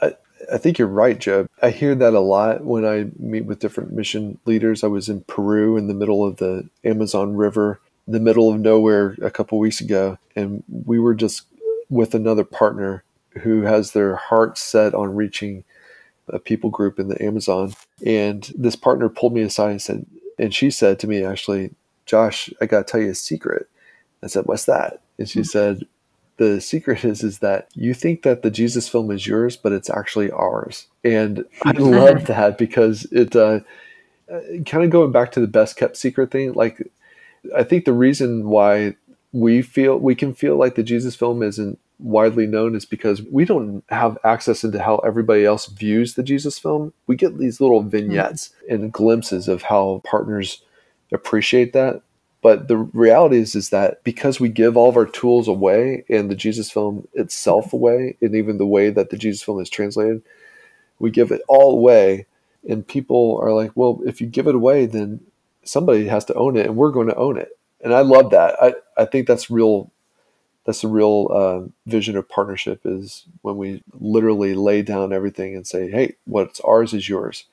I 0.52 0.58
think 0.58 0.78
you're 0.78 0.88
right, 0.88 1.18
Joe. 1.18 1.48
I 1.62 1.70
hear 1.70 1.94
that 1.94 2.14
a 2.14 2.20
lot 2.20 2.64
when 2.64 2.84
I 2.84 3.06
meet 3.18 3.44
with 3.44 3.58
different 3.58 3.92
mission 3.92 4.38
leaders. 4.44 4.84
I 4.84 4.88
was 4.88 5.08
in 5.08 5.22
Peru 5.22 5.76
in 5.76 5.88
the 5.88 5.94
middle 5.94 6.24
of 6.26 6.36
the 6.36 6.68
Amazon 6.84 7.34
River, 7.34 7.80
the 8.06 8.20
middle 8.20 8.52
of 8.52 8.60
nowhere 8.60 9.16
a 9.22 9.30
couple 9.30 9.58
weeks 9.58 9.80
ago, 9.80 10.18
and 10.36 10.62
we 10.84 10.98
were 10.98 11.14
just 11.14 11.42
with 11.90 12.14
another 12.14 12.44
partner 12.44 13.04
who 13.42 13.62
has 13.62 13.92
their 13.92 14.16
heart 14.16 14.58
set 14.58 14.94
on 14.94 15.14
reaching 15.14 15.64
a 16.28 16.38
people 16.38 16.70
group 16.70 16.98
in 16.98 17.08
the 17.08 17.22
Amazon. 17.22 17.74
And 18.04 18.50
this 18.56 18.76
partner 18.76 19.08
pulled 19.08 19.34
me 19.34 19.42
aside 19.42 19.70
and 19.70 19.82
said, 19.82 20.06
and 20.38 20.54
she 20.54 20.70
said 20.70 20.98
to 21.00 21.06
me, 21.06 21.24
actually, 21.24 21.74
Josh, 22.06 22.50
I 22.60 22.66
got 22.66 22.86
to 22.86 22.90
tell 22.90 23.00
you 23.00 23.10
a 23.10 23.14
secret. 23.14 23.68
I 24.22 24.28
said, 24.28 24.46
What's 24.46 24.64
that? 24.64 25.00
And 25.18 25.28
she 25.28 25.40
hmm. 25.40 25.44
said, 25.44 25.86
the 26.38 26.60
secret 26.60 27.04
is 27.04 27.22
is 27.22 27.40
that 27.40 27.68
you 27.74 27.92
think 27.92 28.22
that 28.22 28.42
the 28.42 28.50
Jesus 28.50 28.88
film 28.88 29.10
is 29.10 29.26
yours, 29.26 29.56
but 29.56 29.72
it's 29.72 29.90
actually 29.90 30.30
ours. 30.30 30.86
And 31.04 31.44
I 31.62 31.72
love 31.78 32.26
that 32.26 32.56
because 32.56 33.04
it 33.12 33.36
uh, 33.36 33.60
kind 34.64 34.84
of 34.84 34.90
going 34.90 35.12
back 35.12 35.32
to 35.32 35.40
the 35.40 35.46
best 35.46 35.76
kept 35.76 35.96
secret 35.96 36.30
thing. 36.30 36.52
Like, 36.54 36.90
I 37.56 37.64
think 37.64 37.84
the 37.84 37.92
reason 37.92 38.48
why 38.48 38.96
we 39.32 39.62
feel 39.62 39.98
we 39.98 40.14
can 40.14 40.32
feel 40.32 40.56
like 40.56 40.74
the 40.76 40.82
Jesus 40.82 41.14
film 41.14 41.42
isn't 41.42 41.78
widely 41.98 42.46
known 42.46 42.76
is 42.76 42.84
because 42.84 43.22
we 43.22 43.44
don't 43.44 43.82
have 43.88 44.16
access 44.22 44.62
into 44.62 44.80
how 44.80 44.98
everybody 44.98 45.44
else 45.44 45.66
views 45.66 46.14
the 46.14 46.22
Jesus 46.22 46.58
film. 46.58 46.92
We 47.08 47.16
get 47.16 47.38
these 47.38 47.60
little 47.60 47.82
vignettes 47.82 48.50
mm-hmm. 48.64 48.74
and 48.74 48.92
glimpses 48.92 49.48
of 49.48 49.62
how 49.62 50.02
partners 50.04 50.62
appreciate 51.12 51.72
that 51.72 52.02
but 52.40 52.68
the 52.68 52.76
reality 52.76 53.38
is, 53.38 53.54
is 53.54 53.70
that 53.70 54.02
because 54.04 54.38
we 54.38 54.48
give 54.48 54.76
all 54.76 54.88
of 54.88 54.96
our 54.96 55.06
tools 55.06 55.48
away 55.48 56.04
and 56.08 56.30
the 56.30 56.36
Jesus 56.36 56.70
film 56.70 57.08
itself 57.14 57.72
away, 57.72 58.16
and 58.20 58.34
even 58.34 58.58
the 58.58 58.66
way 58.66 58.90
that 58.90 59.10
the 59.10 59.16
Jesus 59.16 59.42
film 59.42 59.60
is 59.60 59.68
translated, 59.68 60.22
we 60.98 61.10
give 61.10 61.32
it 61.32 61.42
all 61.48 61.72
away. 61.72 62.26
And 62.68 62.86
people 62.86 63.40
are 63.42 63.52
like, 63.52 63.72
well, 63.74 64.00
if 64.06 64.20
you 64.20 64.26
give 64.26 64.46
it 64.46 64.54
away, 64.54 64.86
then 64.86 65.20
somebody 65.64 66.06
has 66.06 66.24
to 66.26 66.34
own 66.34 66.56
it, 66.56 66.66
and 66.66 66.76
we're 66.76 66.92
going 66.92 67.08
to 67.08 67.16
own 67.16 67.38
it. 67.38 67.58
And 67.80 67.92
I 67.92 68.00
love 68.00 68.30
that. 68.30 68.56
I, 68.62 68.74
I 68.96 69.04
think 69.04 69.26
that's 69.26 69.50
real. 69.50 69.90
That's 70.64 70.84
a 70.84 70.88
real 70.88 71.28
uh, 71.30 71.68
vision 71.90 72.14
of 72.16 72.28
partnership 72.28 72.82
is 72.84 73.24
when 73.40 73.56
we 73.56 73.82
literally 73.98 74.54
lay 74.54 74.82
down 74.82 75.14
everything 75.14 75.56
and 75.56 75.66
say, 75.66 75.90
hey, 75.90 76.16
what's 76.26 76.60
ours 76.60 76.92
is 76.92 77.08
yours 77.08 77.46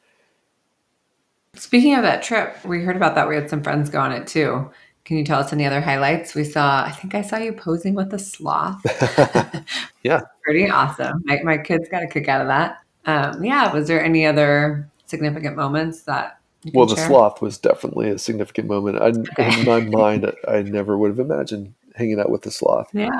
Speaking 1.55 1.95
of 1.95 2.03
that 2.03 2.21
trip, 2.21 2.63
we 2.65 2.81
heard 2.81 2.97
about 2.97 3.15
that. 3.15 3.29
We 3.29 3.35
had 3.35 3.49
some 3.49 3.63
friends 3.63 3.89
go 3.89 3.99
on 3.99 4.11
it 4.11 4.27
too. 4.27 4.69
Can 5.05 5.17
you 5.17 5.23
tell 5.23 5.39
us 5.39 5.53
any 5.53 5.65
other 5.65 5.81
highlights? 5.81 6.33
We 6.33 6.43
saw, 6.43 6.83
I 6.83 6.91
think 6.91 7.13
I 7.13 7.21
saw 7.21 7.37
you 7.37 7.53
posing 7.53 7.93
with 7.93 8.11
a 8.13 8.19
sloth. 8.19 8.81
yeah. 10.03 10.21
Pretty 10.43 10.67
awesome. 10.67 11.21
My, 11.25 11.39
my 11.43 11.57
kids 11.59 11.87
got 11.89 12.01
a 12.01 12.07
kick 12.07 12.27
out 12.27 12.41
of 12.41 12.47
that. 12.47 12.79
Um, 13.05 13.43
yeah. 13.43 13.71
Was 13.71 13.87
there 13.87 14.03
any 14.03 14.25
other 14.25 14.89
significant 15.05 15.55
moments 15.55 16.01
that 16.03 16.39
well, 16.73 16.87
the 16.87 16.95
share? 16.95 17.07
sloth 17.07 17.39
was 17.39 17.59
definitely 17.59 18.09
a 18.09 18.17
significant 18.17 18.67
moment. 18.67 18.97
I, 18.97 19.07
okay. 19.39 19.59
In 19.59 19.65
my 19.67 19.81
mind, 19.81 20.31
I 20.47 20.63
never 20.63 20.97
would 20.97 21.09
have 21.09 21.19
imagined 21.19 21.75
hanging 21.93 22.19
out 22.19 22.31
with 22.31 22.41
the 22.41 22.51
sloth. 22.51 22.89
Yeah. 22.91 23.19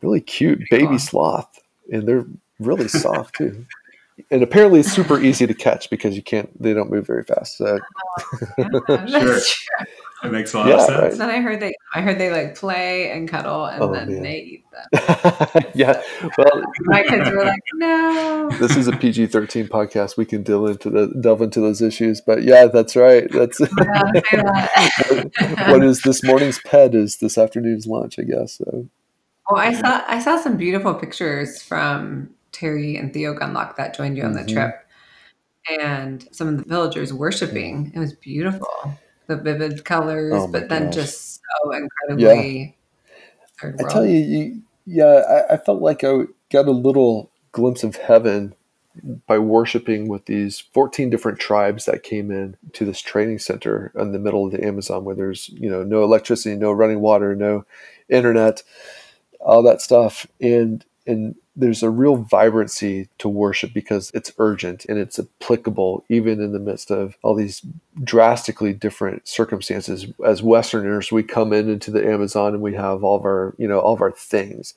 Really 0.00 0.20
cute 0.20 0.62
baby 0.70 0.86
cool. 0.86 0.98
sloth. 1.00 1.58
And 1.92 2.06
they're 2.06 2.26
really 2.60 2.86
soft 2.86 3.34
too 3.36 3.66
and 4.30 4.42
apparently 4.42 4.80
it's 4.80 4.90
super 4.90 5.20
easy 5.20 5.46
to 5.46 5.54
catch 5.54 5.88
because 5.90 6.16
you 6.16 6.22
can't 6.22 6.50
they 6.60 6.74
don't 6.74 6.90
move 6.90 7.06
very 7.06 7.22
fast 7.22 7.56
so 7.56 7.78
yeah, 8.58 9.06
sure 9.06 9.40
it 10.24 10.32
makes 10.32 10.54
a 10.54 10.58
lot 10.58 10.68
yeah, 10.68 10.74
of 10.74 10.80
sense. 10.80 10.98
right. 10.98 11.18
then 11.18 11.30
i 11.30 11.40
heard 11.40 11.60
they 11.60 11.74
i 11.94 12.00
heard 12.00 12.18
they 12.18 12.30
like 12.30 12.56
play 12.56 13.10
and 13.10 13.28
cuddle 13.28 13.66
and 13.66 13.82
oh, 13.82 13.92
then 13.92 14.08
man. 14.08 14.22
they 14.22 14.38
eat 14.38 14.64
them. 14.70 15.64
Yeah 15.74 16.02
well 16.36 16.62
my 16.82 17.02
kids 17.02 17.30
were 17.30 17.44
like 17.44 17.60
no. 17.74 18.50
This 18.58 18.76
is 18.76 18.88
a 18.88 18.92
pg-13 18.92 19.68
podcast. 19.68 20.16
We 20.16 20.24
can 20.24 20.42
delve 20.42 20.70
into 20.70 20.90
the 20.90 21.08
delve 21.20 21.42
into 21.42 21.60
those 21.60 21.82
issues 21.82 22.20
but 22.20 22.42
yeah 22.42 22.66
that's 22.66 22.96
right. 22.96 23.30
That's 23.30 23.58
what 25.68 25.84
is 25.84 26.02
this 26.02 26.22
morning's 26.22 26.60
pet 26.60 26.94
is 26.94 27.16
this 27.16 27.38
afternoon's 27.38 27.86
lunch 27.86 28.18
i 28.18 28.22
guess 28.22 28.54
so. 28.54 28.88
Oh, 29.50 29.56
I 29.56 29.72
saw 29.72 30.02
I 30.06 30.20
saw 30.20 30.36
some 30.36 30.56
beautiful 30.56 30.94
pictures 30.94 31.62
from 31.62 32.30
Terry 32.52 32.96
and 32.96 33.12
Theo 33.12 33.34
Gunlock 33.34 33.76
that 33.76 33.96
joined 33.96 34.16
you 34.16 34.24
on 34.24 34.34
the 34.34 34.40
mm-hmm. 34.40 34.54
trip, 34.54 34.86
and 35.80 36.28
some 36.32 36.48
of 36.48 36.58
the 36.58 36.64
villagers 36.64 37.12
worshiping. 37.12 37.92
It 37.94 37.98
was 37.98 38.12
beautiful, 38.12 38.68
the 39.28 39.36
vivid 39.36 39.84
colors, 39.84 40.32
oh 40.34 40.48
but 40.48 40.68
then 40.68 40.86
gosh. 40.86 40.94
just 40.94 41.40
so 41.62 41.72
incredibly. 41.72 42.76
Yeah. 43.62 43.72
I 43.80 43.92
tell 43.92 44.06
you, 44.06 44.18
you 44.18 44.62
yeah, 44.86 45.44
I, 45.50 45.54
I 45.54 45.56
felt 45.58 45.82
like 45.82 46.02
I 46.02 46.22
got 46.50 46.66
a 46.66 46.72
little 46.72 47.30
glimpse 47.52 47.84
of 47.84 47.96
heaven 47.96 48.54
by 49.26 49.38
worshiping 49.38 50.08
with 50.08 50.24
these 50.24 50.58
14 50.58 51.10
different 51.10 51.38
tribes 51.38 51.84
that 51.84 52.02
came 52.02 52.30
in 52.30 52.56
to 52.72 52.84
this 52.84 53.00
training 53.00 53.38
center 53.38 53.92
in 53.94 54.12
the 54.12 54.18
middle 54.18 54.46
of 54.46 54.52
the 54.52 54.64
Amazon 54.64 55.04
where 55.04 55.14
there's, 55.14 55.48
you 55.50 55.70
know, 55.70 55.84
no 55.84 56.02
electricity, 56.02 56.56
no 56.56 56.72
running 56.72 57.00
water, 57.00 57.36
no 57.36 57.64
internet, 58.08 58.62
all 59.40 59.62
that 59.62 59.80
stuff. 59.80 60.26
And 60.40 60.84
and 61.06 61.34
there's 61.58 61.82
a 61.82 61.90
real 61.90 62.16
vibrancy 62.16 63.08
to 63.18 63.28
worship 63.28 63.74
because 63.74 64.12
it's 64.14 64.32
urgent 64.38 64.86
and 64.88 64.96
it's 64.96 65.18
applicable 65.18 66.04
even 66.08 66.40
in 66.40 66.52
the 66.52 66.60
midst 66.60 66.90
of 66.90 67.16
all 67.22 67.34
these 67.34 67.62
drastically 68.04 68.72
different 68.72 69.26
circumstances. 69.26 70.06
As 70.24 70.40
westerners 70.42 71.10
we 71.10 71.24
come 71.24 71.52
in 71.52 71.68
into 71.68 71.90
the 71.90 72.06
amazon 72.06 72.54
and 72.54 72.62
we 72.62 72.74
have 72.74 73.02
all 73.02 73.16
of 73.16 73.24
our 73.24 73.54
you 73.58 73.66
know 73.66 73.80
all 73.80 73.94
of 73.94 74.00
our 74.00 74.12
things. 74.12 74.74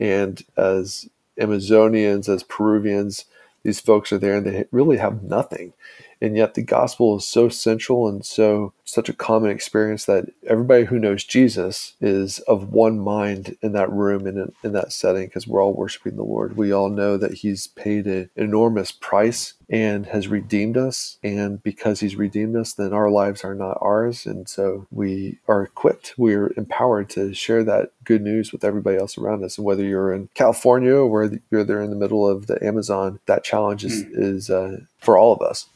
And 0.00 0.44
as 0.56 1.08
amazonians 1.40 2.28
as 2.28 2.42
peruvians 2.42 3.26
these 3.62 3.80
folks 3.80 4.12
are 4.12 4.18
there 4.18 4.36
and 4.36 4.46
they 4.46 4.64
really 4.72 4.96
have 4.96 5.22
nothing 5.22 5.72
and 6.20 6.36
yet 6.36 6.54
the 6.54 6.62
gospel 6.62 7.16
is 7.16 7.26
so 7.26 7.48
central 7.48 8.08
and 8.08 8.24
so 8.24 8.72
such 8.84 9.08
a 9.08 9.12
common 9.14 9.50
experience 9.50 10.04
that 10.04 10.26
everybody 10.46 10.84
who 10.84 10.98
knows 10.98 11.24
jesus 11.24 11.94
is 12.00 12.38
of 12.40 12.72
one 12.72 12.98
mind 12.98 13.56
in 13.62 13.72
that 13.72 13.90
room 13.90 14.26
and 14.26 14.38
in, 14.38 14.52
in 14.62 14.72
that 14.72 14.92
setting 14.92 15.26
because 15.26 15.46
we're 15.46 15.62
all 15.62 15.74
worshiping 15.74 16.16
the 16.16 16.22
lord. 16.22 16.56
We 16.56 16.72
all 16.72 16.88
know 16.88 17.16
that 17.16 17.34
he's 17.34 17.68
paid 17.68 18.06
an 18.06 18.30
enormous 18.36 18.92
price 18.92 19.54
and 19.68 20.06
has 20.06 20.28
redeemed 20.28 20.76
us 20.76 21.18
and 21.22 21.62
because 21.62 22.00
he's 22.00 22.16
redeemed 22.16 22.56
us 22.56 22.72
then 22.74 22.92
our 22.92 23.10
lives 23.10 23.44
are 23.44 23.54
not 23.54 23.78
ours 23.80 24.26
and 24.26 24.48
so 24.48 24.86
we 24.90 25.38
are 25.48 25.62
equipped. 25.62 26.14
We're 26.16 26.52
empowered 26.56 27.10
to 27.10 27.34
share 27.34 27.64
that 27.64 27.90
good 28.04 28.22
news 28.22 28.52
with 28.52 28.64
everybody 28.64 28.96
else 28.96 29.18
around 29.18 29.44
us. 29.44 29.58
And 29.58 29.64
whether 29.64 29.84
you're 29.84 30.12
in 30.12 30.28
california 30.34 30.94
or 30.94 31.30
you're 31.50 31.64
there 31.64 31.82
in 31.82 31.90
the 31.90 31.96
middle 31.96 32.28
of 32.28 32.46
the 32.46 32.62
amazon 32.64 33.20
that 33.26 33.44
challenge 33.44 33.84
is, 33.84 34.04
mm. 34.04 34.10
is 34.14 34.50
uh, 34.50 34.78
for 34.98 35.18
all 35.18 35.32
of 35.32 35.40
us 35.40 35.68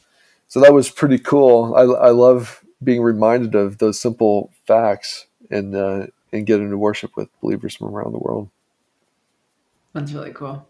so 0.50 0.58
that 0.60 0.74
was 0.74 0.90
pretty 0.90 1.18
cool. 1.18 1.74
I, 1.76 2.08
I 2.08 2.10
love 2.10 2.62
being 2.82 3.02
reminded 3.02 3.54
of 3.54 3.78
those 3.78 4.00
simple 4.00 4.52
facts 4.66 5.26
and 5.48 5.74
uh, 5.76 6.08
and 6.32 6.44
getting 6.44 6.70
to 6.70 6.76
worship 6.76 7.12
with 7.16 7.28
believers 7.40 7.76
from 7.76 7.94
around 7.94 8.12
the 8.12 8.18
world. 8.18 8.50
That's 9.92 10.12
really 10.12 10.32
cool. 10.32 10.66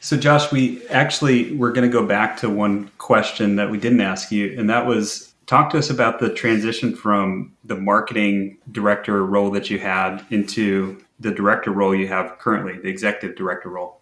So, 0.00 0.16
Josh, 0.16 0.50
we 0.50 0.86
actually 0.88 1.54
we're 1.54 1.72
going 1.72 1.88
to 1.88 1.92
go 1.92 2.04
back 2.04 2.36
to 2.38 2.50
one 2.50 2.90
question 2.98 3.54
that 3.56 3.70
we 3.70 3.78
didn't 3.78 4.00
ask 4.00 4.32
you, 4.32 4.58
and 4.58 4.68
that 4.68 4.84
was 4.84 5.32
talk 5.46 5.70
to 5.70 5.78
us 5.78 5.90
about 5.90 6.18
the 6.18 6.34
transition 6.34 6.94
from 6.94 7.52
the 7.64 7.76
marketing 7.76 8.58
director 8.72 9.24
role 9.24 9.50
that 9.52 9.70
you 9.70 9.78
had 9.78 10.24
into 10.30 11.00
the 11.20 11.30
director 11.30 11.70
role 11.70 11.94
you 11.94 12.08
have 12.08 12.36
currently, 12.38 12.78
the 12.78 12.88
executive 12.88 13.36
director 13.36 13.68
role. 13.68 14.00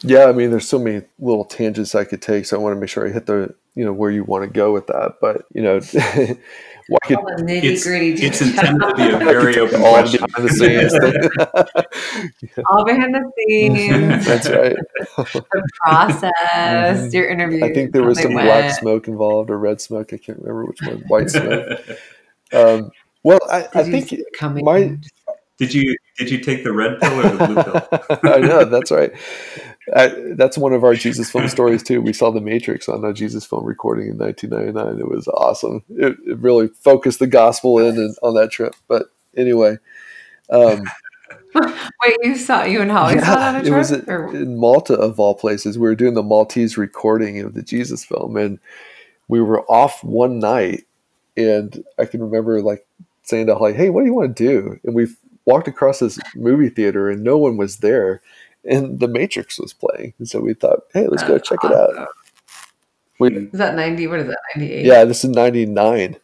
Yeah, 0.00 0.26
I 0.26 0.32
mean, 0.32 0.50
there's 0.50 0.68
so 0.68 0.78
many 0.78 1.06
little 1.18 1.46
tangents 1.46 1.94
I 1.94 2.04
could 2.04 2.20
take, 2.20 2.44
so 2.44 2.58
I 2.58 2.62
want 2.62 2.76
to 2.76 2.80
make 2.80 2.90
sure 2.90 3.06
I 3.06 3.10
hit 3.10 3.24
the 3.24 3.54
you 3.76 3.84
know 3.84 3.92
where 3.92 4.10
you 4.10 4.24
want 4.24 4.42
to 4.44 4.50
go 4.50 4.72
with 4.72 4.88
that. 4.88 5.14
But 5.20 5.42
you 5.54 5.62
know, 5.62 5.74
All 5.76 7.24
the 7.36 7.42
nitty 7.42 7.82
gritty 7.82 8.12
It's 8.24 8.40
intended 8.40 8.80
to 8.88 8.94
be 8.94 9.08
a 9.10 9.18
very 9.32 9.58
open 9.58 9.82
all 9.82 9.94
question. 9.94 10.24
behind 10.24 10.48
the 10.48 10.52
scenes. 10.54 10.92
thing. 12.52 12.64
all 12.70 12.84
behind 12.84 13.14
the 13.14 13.32
scenes, 13.38 14.24
That's 14.26 14.48
right. 14.48 14.76
the 15.16 15.68
process, 15.84 17.12
your 17.12 17.28
interview. 17.28 17.64
I 17.64 17.72
think 17.74 17.92
there 17.92 18.02
was 18.04 18.20
some 18.20 18.34
they 18.34 18.42
black 18.42 18.72
smoke 18.78 19.08
involved 19.08 19.50
or 19.50 19.58
red 19.58 19.80
smoke. 19.80 20.12
I 20.12 20.16
can't 20.18 20.38
remember 20.38 20.64
which 20.66 20.80
one. 20.82 20.98
White 21.08 21.30
smoke. 21.30 21.80
Um, 22.52 22.90
well, 23.24 23.40
I, 23.50 23.66
I 23.74 23.82
think 23.82 24.08
see 24.08 24.24
coming. 24.38 24.64
my- 24.64 24.96
Did 25.58 25.74
you 25.74 25.96
did 26.18 26.30
you 26.30 26.38
take 26.38 26.62
the 26.64 26.72
red 26.72 27.00
pill 27.00 27.18
or 27.18 27.22
the 27.30 27.46
blue 27.46 27.62
pill? 27.64 28.32
I 28.32 28.38
know 28.38 28.64
that's 28.64 28.90
right. 28.92 29.10
I, 29.94 30.08
that's 30.34 30.58
one 30.58 30.72
of 30.72 30.82
our 30.82 30.94
Jesus 30.94 31.30
film 31.30 31.48
stories 31.48 31.82
too. 31.82 32.00
We 32.00 32.12
saw 32.12 32.30
The 32.30 32.40
Matrix 32.40 32.88
on 32.88 33.04
a 33.04 33.12
Jesus 33.12 33.44
film 33.46 33.64
recording 33.64 34.08
in 34.08 34.18
1999. 34.18 35.00
It 35.00 35.08
was 35.08 35.28
awesome. 35.28 35.84
It, 35.90 36.16
it 36.26 36.38
really 36.38 36.68
focused 36.68 37.20
the 37.20 37.26
gospel 37.26 37.78
in 37.78 37.96
and 37.96 38.16
on 38.22 38.34
that 38.34 38.50
trip. 38.50 38.74
But 38.88 39.06
anyway, 39.36 39.78
um, 40.50 40.84
Wait, 41.54 42.16
you 42.22 42.36
saw 42.36 42.64
you 42.64 42.80
and 42.80 42.90
Holly 42.90 43.18
saw 43.18 43.32
it 43.32 43.38
on 43.38 43.56
a 43.56 43.60
trip? 43.60 43.72
it 43.72 43.76
was 43.76 43.92
at- 43.92 44.08
in 44.08 44.56
Malta 44.56 44.94
of 44.94 45.18
all 45.18 45.34
places. 45.34 45.78
We 45.78 45.88
were 45.88 45.94
doing 45.94 46.14
the 46.14 46.22
Maltese 46.22 46.76
recording 46.76 47.40
of 47.40 47.54
the 47.54 47.62
Jesus 47.62 48.04
film, 48.04 48.36
and 48.36 48.58
we 49.28 49.40
were 49.40 49.64
off 49.70 50.02
one 50.04 50.38
night. 50.38 50.84
And 51.36 51.84
I 51.98 52.04
can 52.06 52.22
remember 52.22 52.60
like 52.62 52.86
saying 53.22 53.46
to 53.46 53.54
Holly, 53.54 53.74
"Hey, 53.74 53.90
what 53.90 54.00
do 54.02 54.06
you 54.06 54.14
want 54.14 54.36
to 54.36 54.44
do?" 54.44 54.78
And 54.84 54.94
we 54.94 55.08
walked 55.44 55.68
across 55.68 56.00
this 56.00 56.18
movie 56.34 56.68
theater, 56.68 57.08
and 57.08 57.22
no 57.22 57.38
one 57.38 57.56
was 57.56 57.78
there, 57.78 58.20
and 58.68 58.98
The 59.00 59.08
Matrix 59.08 59.58
was 59.58 59.72
playing. 59.72 60.14
And 60.18 60.28
so 60.28 60.40
we 60.40 60.54
thought, 60.54 60.80
"Hey, 60.92 61.06
let's 61.08 61.22
go 61.22 61.36
uh, 61.36 61.38
check 61.38 61.58
it 61.64 61.72
out." 61.72 61.96
Uh, 61.96 62.06
we, 63.18 63.34
Is 63.34 63.52
that 63.52 63.74
90? 63.74 64.06
What 64.08 64.20
is 64.20 64.26
that? 64.26 64.38
98? 64.56 64.84
yeah, 64.84 65.04
this 65.04 65.24
is 65.24 65.30
'99. 65.30 66.16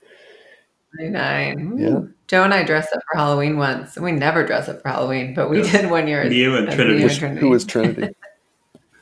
99. 0.98 1.78
Yeah. 1.78 2.00
Joe 2.28 2.44
and 2.44 2.52
I 2.54 2.62
dressed 2.64 2.92
up 2.94 3.02
for 3.10 3.18
Halloween 3.18 3.56
once. 3.56 3.96
We 3.96 4.12
never 4.12 4.44
dress 4.46 4.68
up 4.68 4.82
for 4.82 4.88
Halloween, 4.88 5.34
but 5.34 5.48
we 5.50 5.62
did 5.62 5.90
one 5.90 6.06
year. 6.08 6.22
as- 6.22 6.32
You 6.32 6.56
and 6.56 6.68
as 6.68 6.74
Trinity. 6.76 6.98
me 6.98 7.04
Which, 7.04 7.18
who 7.40 7.48
was 7.50 7.64
Trinity? 7.64 8.08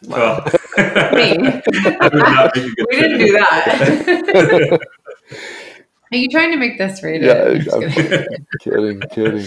Well, 0.09 0.37
Me. 0.45 0.51
that 0.79 2.11
would 2.11 2.23
not 2.23 2.57
make 2.57 2.65
a 2.65 2.75
good 2.75 2.87
We 2.89 2.97
didn't 2.97 3.19
do 3.19 3.33
that. 3.33 4.81
Are 6.13 6.17
you 6.17 6.29
trying 6.31 6.51
to 6.53 6.57
make 6.57 6.79
this 6.79 7.03
rated? 7.03 7.27
Yeah, 7.27 7.73
I'm 7.75 7.83
I'm- 7.83 7.91
kidding. 7.93 8.27
kidding, 8.61 9.01
kidding. 9.13 9.47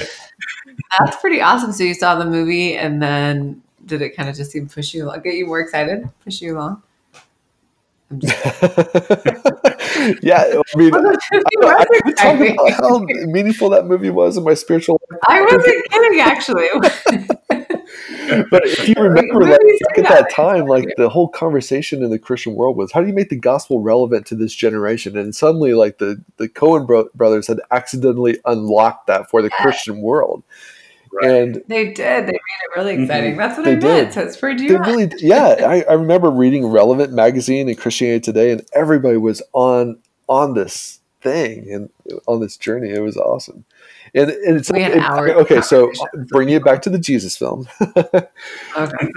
That's 1.00 1.18
pretty 1.18 1.42
awesome. 1.42 1.72
So 1.74 1.84
you 1.84 1.96
saw 1.96 2.16
the 2.16 2.26
movie, 2.26 2.76
and 2.76 3.02
then 3.02 3.64
did 3.86 4.02
it 4.02 4.16
kind 4.16 4.30
of 4.30 4.36
just 4.36 4.52
seem 4.52 4.68
push 4.68 4.94
you 4.94 5.06
along, 5.06 5.22
get 5.22 5.36
you 5.36 5.46
more 5.46 5.60
excited, 5.60 6.10
push 6.24 6.42
you 6.42 6.58
along? 6.58 6.82
Yeah, 10.22 10.44
I 10.44 10.78
mean, 10.78 10.92
Well, 10.92 11.02
the 11.04 11.18
movie 11.32 11.66
I, 11.66 11.86
I 12.06 12.12
talk 12.14 12.40
about 12.40 12.72
how 12.74 13.00
meaningful 13.26 13.70
that 13.70 13.86
movie 13.86 14.10
was 14.10 14.36
in 14.38 14.44
my 14.44 14.54
spiritual 14.54 15.00
life. 15.10 15.20
I 15.30 15.42
wasn't 15.42 15.90
kidding, 15.90 16.20
actually. 16.20 16.68
But 18.50 18.66
if 18.66 18.88
you 18.88 18.96
remember, 18.98 19.42
like 19.42 19.60
back 19.60 19.98
at 19.98 20.04
that. 20.04 20.10
that 20.10 20.32
time, 20.32 20.66
like 20.66 20.88
the 20.98 21.10
whole 21.10 21.28
conversation 21.28 22.04
in 22.04 22.10
the 22.10 22.18
Christian 22.18 22.56
world 22.56 22.76
was, 22.78 22.92
how 22.92 23.02
do 23.02 23.08
you 23.08 23.14
make 23.14 23.30
the 23.30 23.36
gospel 23.36 23.82
relevant 23.82 24.26
to 24.28 24.36
this 24.36 24.54
generation? 24.54 25.18
And 25.18 25.36
suddenly, 25.36 25.74
like 25.74 26.00
the 26.00 26.24
the 26.38 26.48
Cohen 26.50 26.86
bro- 26.86 27.10
brothers 27.14 27.48
had 27.48 27.60
accidentally 27.70 28.40
unlocked 28.46 29.08
that 29.08 29.30
for 29.30 29.42
the. 29.42 29.50
Christian 29.50 30.02
world, 30.02 30.44
Right. 31.22 31.32
and 31.32 31.64
They 31.68 31.86
did. 31.94 32.26
They 32.26 32.32
made 32.32 32.34
it 32.34 32.76
really 32.78 32.98
Mhm. 32.98 33.04
exciting. 33.04 33.38
That's 33.38 33.58
what 33.58 33.66
They 33.66 33.72
I 33.74 33.76
meant. 33.76 34.08
did. 34.10 34.14
So 34.14 34.22
it's 34.22 34.36
for 34.36 34.56
they 34.56 34.64
you. 34.64 34.80
really, 34.80 35.12
yeah. 35.20 35.56
I, 35.66 35.84
I 35.90 35.94
remember 35.94 36.30
reading 36.32 36.66
Relevant 36.68 37.14
magazine 37.14 37.70
and 37.70 37.78
Christianity 37.78 38.20
Today, 38.22 38.52
and 38.52 38.64
everybody 38.74 39.18
was 39.18 39.42
on 39.54 40.00
on 40.28 40.54
this 40.56 41.00
thing 41.22 41.72
and 41.72 41.90
on 42.28 42.40
this 42.42 42.58
journey. 42.58 42.90
It 42.90 43.02
was 43.02 43.16
awesome. 43.18 43.64
And, 44.16 44.30
and 44.30 44.58
it's 44.58 44.72
We 44.72 44.82
had 44.82 44.94
it- 44.94 45.04
hours 45.04 45.32
okay. 45.32 45.62
So 45.62 45.88
conversations. 45.88 46.30
bringing 46.32 46.56
it 46.56 46.64
back 46.64 46.82
to 46.84 46.90
the 46.90 47.00
Jesus 47.00 47.36
film, 47.38 47.68
Okay. 47.96 49.08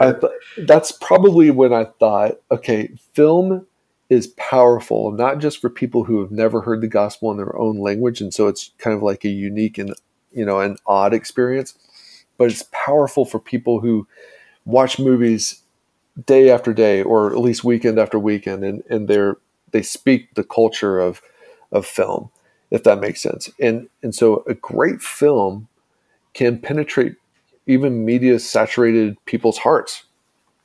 I 0.00 0.12
th- 0.12 0.32
that's 0.66 0.92
probably 0.92 1.50
when 1.50 1.72
I 1.72 1.84
thought, 1.84 2.38
okay, 2.50 2.90
film 3.14 3.66
is 4.08 4.28
powerful, 4.36 5.10
not 5.10 5.38
just 5.38 5.60
for 5.60 5.68
people 5.68 6.04
who 6.04 6.20
have 6.20 6.30
never 6.30 6.60
heard 6.62 6.80
the 6.80 6.86
gospel 6.88 7.30
in 7.32 7.36
their 7.36 7.56
own 7.58 7.78
language, 7.78 8.20
and 8.20 8.32
so 8.32 8.46
it's 8.46 8.70
kind 8.78 8.94
of 8.96 9.02
like 9.02 9.24
a 9.24 9.28
unique 9.28 9.78
and 9.78 9.92
you 10.32 10.44
know 10.44 10.60
an 10.60 10.76
odd 10.86 11.14
experience, 11.14 11.74
but 12.38 12.50
it's 12.50 12.64
powerful 12.72 13.24
for 13.24 13.38
people 13.38 13.80
who 13.80 14.06
watch 14.64 14.98
movies 14.98 15.62
day 16.26 16.50
after 16.50 16.72
day, 16.72 17.02
or 17.02 17.30
at 17.32 17.38
least 17.38 17.64
weekend 17.64 17.98
after 17.98 18.18
weekend, 18.18 18.64
and 18.64 18.82
and 18.88 19.08
they're 19.08 19.36
they 19.72 19.82
speak 19.82 20.34
the 20.34 20.44
culture 20.44 20.98
of 20.98 21.22
of 21.72 21.86
film, 21.86 22.30
if 22.70 22.82
that 22.84 23.00
makes 23.00 23.20
sense. 23.20 23.50
And 23.60 23.88
and 24.02 24.14
so 24.14 24.44
a 24.46 24.54
great 24.54 25.00
film 25.00 25.68
can 26.34 26.58
penetrate 26.58 27.16
even 27.66 28.04
media 28.04 28.38
saturated 28.38 29.16
people's 29.24 29.58
hearts 29.58 30.04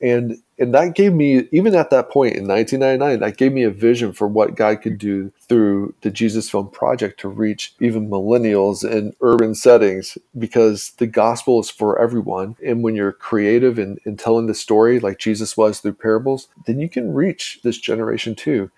and 0.01 0.37
and 0.61 0.75
that 0.75 0.95
gave 0.95 1.13
me 1.13 1.49
even 1.51 1.75
at 1.75 1.89
that 1.89 2.11
point 2.11 2.35
in 2.35 2.47
1999 2.47 3.19
that 3.19 3.37
gave 3.37 3.51
me 3.51 3.63
a 3.63 3.71
vision 3.71 4.13
for 4.13 4.27
what 4.27 4.55
god 4.55 4.81
could 4.81 4.99
do 4.99 5.31
through 5.49 5.93
the 6.01 6.11
jesus 6.11 6.49
film 6.49 6.69
project 6.69 7.19
to 7.19 7.29
reach 7.29 7.73
even 7.81 8.09
millennials 8.09 8.89
in 8.89 9.13
urban 9.21 9.55
settings 9.55 10.17
because 10.37 10.91
the 10.97 11.07
gospel 11.07 11.59
is 11.59 11.69
for 11.69 11.99
everyone. 11.99 12.55
And 12.65 12.83
when 12.83 12.95
you're 12.95 13.11
creative 13.11 13.79
in, 13.79 13.99
in 14.05 14.17
telling 14.17 14.47
the 14.47 14.53
story 14.53 14.99
like 14.99 15.19
jesus 15.19 15.57
was 15.57 15.79
through 15.79 15.93
parables 15.93 16.47
then 16.65 16.79
you 16.79 16.89
can 16.89 17.13
reach 17.13 17.59
this 17.63 17.77
generation 17.77 18.35
too. 18.35 18.71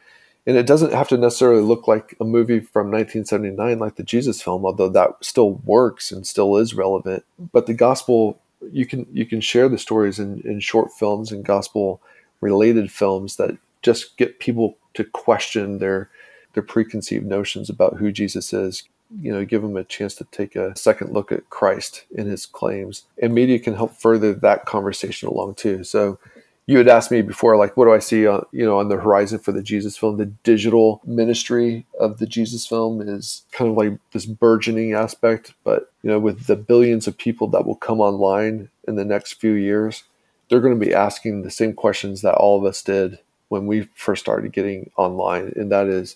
And 0.46 0.58
it 0.58 0.68
doesn't 0.68 0.94
have 0.94 1.08
to 1.10 1.18
necessarily 1.18 1.62
look 1.62 1.88
like 1.88 2.16
a 2.20 2.26
movie 2.26 2.60
from 2.62 2.92
1979 2.92 3.80
like 3.80 3.96
the 3.96 4.04
jesus 4.04 4.42
film 4.42 4.66
although 4.66 4.90
that 4.90 5.12
still 5.22 5.54
works 5.66 6.12
and 6.12 6.26
still 6.26 6.58
is 6.58 6.74
relevant. 6.74 7.26
But 7.52 7.66
the 7.66 7.74
gospel 7.74 8.40
you 8.74 8.86
can 8.86 9.06
you 9.12 9.26
can 9.26 9.42
share 9.42 9.70
the 9.70 9.78
stories 9.78 10.20
in, 10.20 10.42
in 10.42 10.60
short 10.60 10.92
films 10.92 11.32
and 11.32 11.46
gospel 11.46 12.02
related 12.42 12.92
films 12.92 13.38
that 13.38 13.58
just 13.82 14.18
get 14.18 14.40
people 14.40 14.78
to 14.96 15.04
question 15.04 15.80
their 15.80 16.10
their 16.54 16.64
preconceived 16.64 17.26
notions 17.26 17.70
about 17.70 17.98
who 17.98 18.12
Jesus 18.12 18.54
is. 18.54 18.84
You 19.22 19.32
know 19.32 19.46
give 19.46 19.62
them 19.62 19.78
a 19.78 19.84
chance 19.84 20.16
to 20.16 20.26
take 20.26 20.56
a 20.56 20.76
second 20.76 21.14
look 21.14 21.32
at 21.32 21.50
Christ 21.50 22.06
and 22.18 22.28
his 22.28 22.46
claims. 22.46 23.04
And 23.22 23.34
media 23.34 23.60
can 23.60 23.76
help 23.76 23.96
further 23.96 24.34
that 24.34 24.66
conversation 24.66 25.30
along 25.30 25.56
too. 25.56 25.84
So 25.84 26.20
you 26.66 26.78
had 26.78 26.88
asked 26.88 27.12
me 27.12 27.22
before 27.22 27.58
like 27.58 27.76
what 27.76 27.86
do 27.86 27.94
I 27.94 28.00
see 28.00 28.26
on 28.28 28.46
you 28.52 28.66
know 28.66 28.80
on 28.80 28.90
the 28.90 28.98
horizon 28.98 29.40
for 29.40 29.52
the 29.52 29.64
Jesus 29.64 29.98
film? 29.98 30.18
The 30.18 30.26
digital 30.26 31.02
ministry 31.06 31.86
of 32.00 32.20
the 32.20 32.26
Jesus 32.26 32.66
film 32.66 33.02
is 33.02 33.44
kind 33.52 33.72
of 33.72 33.78
like 33.78 34.00
this 34.12 34.26
burgeoning 34.26 34.94
aspect 34.94 35.54
but 35.64 35.92
you 36.02 36.10
know 36.10 36.20
with 36.20 36.48
the 36.48 36.56
billions 36.56 37.08
of 37.08 37.18
people 37.18 37.48
that 37.50 37.66
will 37.66 37.76
come 37.76 38.00
online 38.00 38.70
in 38.88 38.96
the 38.96 39.06
next 39.06 39.34
few 39.34 39.54
years 39.54 40.04
they're 40.50 40.62
going 40.62 40.78
to 40.78 40.86
be 40.86 40.94
asking 40.94 41.42
the 41.42 41.52
same 41.52 41.74
questions 41.74 42.22
that 42.22 42.36
all 42.36 42.58
of 42.58 42.66
us 42.66 42.82
did 42.82 43.20
when 43.50 43.68
we 43.68 43.90
first 43.96 44.22
started 44.22 44.52
getting 44.52 44.90
online 44.98 45.52
and 45.56 45.72
that 45.72 45.88
is 45.88 46.16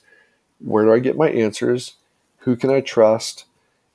where 0.59 0.85
do 0.85 0.93
I 0.93 0.99
get 0.99 1.17
my 1.17 1.29
answers? 1.29 1.93
Who 2.39 2.55
can 2.55 2.69
I 2.69 2.81
trust? 2.81 3.45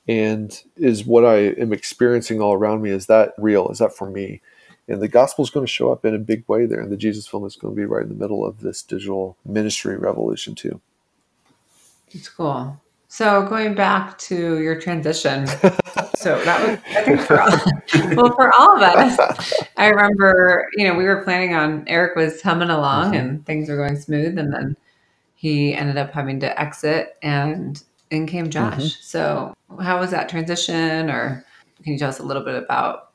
And 0.08 0.60
is 0.76 1.04
what 1.04 1.24
I 1.24 1.36
am 1.36 1.72
experiencing 1.72 2.40
all 2.40 2.54
around 2.54 2.82
me 2.82 2.90
is 2.90 3.06
that 3.06 3.34
real? 3.38 3.68
Is 3.70 3.78
that 3.78 3.96
for 3.96 4.10
me 4.10 4.40
and 4.92 5.02
the 5.02 5.08
gospel 5.08 5.42
is 5.42 5.50
going 5.50 5.66
to 5.66 5.72
show 5.72 5.90
up 5.90 6.04
in 6.04 6.14
a 6.14 6.18
big 6.18 6.44
way 6.46 6.66
there 6.66 6.80
and 6.80 6.92
the 6.92 6.96
jesus 6.96 7.26
film 7.26 7.44
is 7.44 7.56
going 7.56 7.74
to 7.74 7.76
be 7.76 7.84
right 7.84 8.02
in 8.04 8.08
the 8.08 8.14
middle 8.14 8.46
of 8.46 8.60
this 8.60 8.82
digital 8.82 9.36
ministry 9.44 9.96
revolution 9.96 10.54
too 10.54 10.80
It's 12.12 12.28
cool. 12.28 12.78
So 13.08 13.46
going 13.46 13.74
back 13.74 14.16
to 14.18 14.58
your 14.58 14.80
transition, 14.80 15.46
so 16.16 16.42
that 16.44 16.58
was 16.66 16.78
I 16.96 17.02
think 17.02 17.20
for 17.20 17.40
all, 17.40 17.50
well 18.16 18.34
for 18.34 18.52
all 18.58 18.76
of 18.76 18.82
us. 18.82 19.18
I 19.76 19.88
remember, 19.88 20.66
you 20.76 20.86
know, 20.88 20.94
we 20.94 21.04
were 21.04 21.22
planning 21.22 21.54
on 21.54 21.84
Eric 21.88 22.16
was 22.16 22.40
humming 22.40 22.70
along 22.70 23.12
Mhm. 23.12 23.18
and 23.18 23.46
things 23.46 23.68
were 23.68 23.76
going 23.76 23.96
smooth, 24.00 24.38
and 24.38 24.52
then 24.52 24.76
he 25.34 25.74
ended 25.74 25.98
up 25.98 26.10
having 26.12 26.40
to 26.40 26.60
exit, 26.60 27.16
and 27.22 27.82
in 28.10 28.26
came 28.26 28.48
Josh. 28.48 28.98
So 29.02 29.54
how 29.80 29.98
was 30.00 30.10
that 30.10 30.28
transition, 30.30 31.10
or 31.10 31.44
can 31.82 31.92
you 31.92 31.98
tell 31.98 32.08
us 32.08 32.18
a 32.18 32.24
little 32.24 32.44
bit 32.44 32.54
about? 32.62 33.11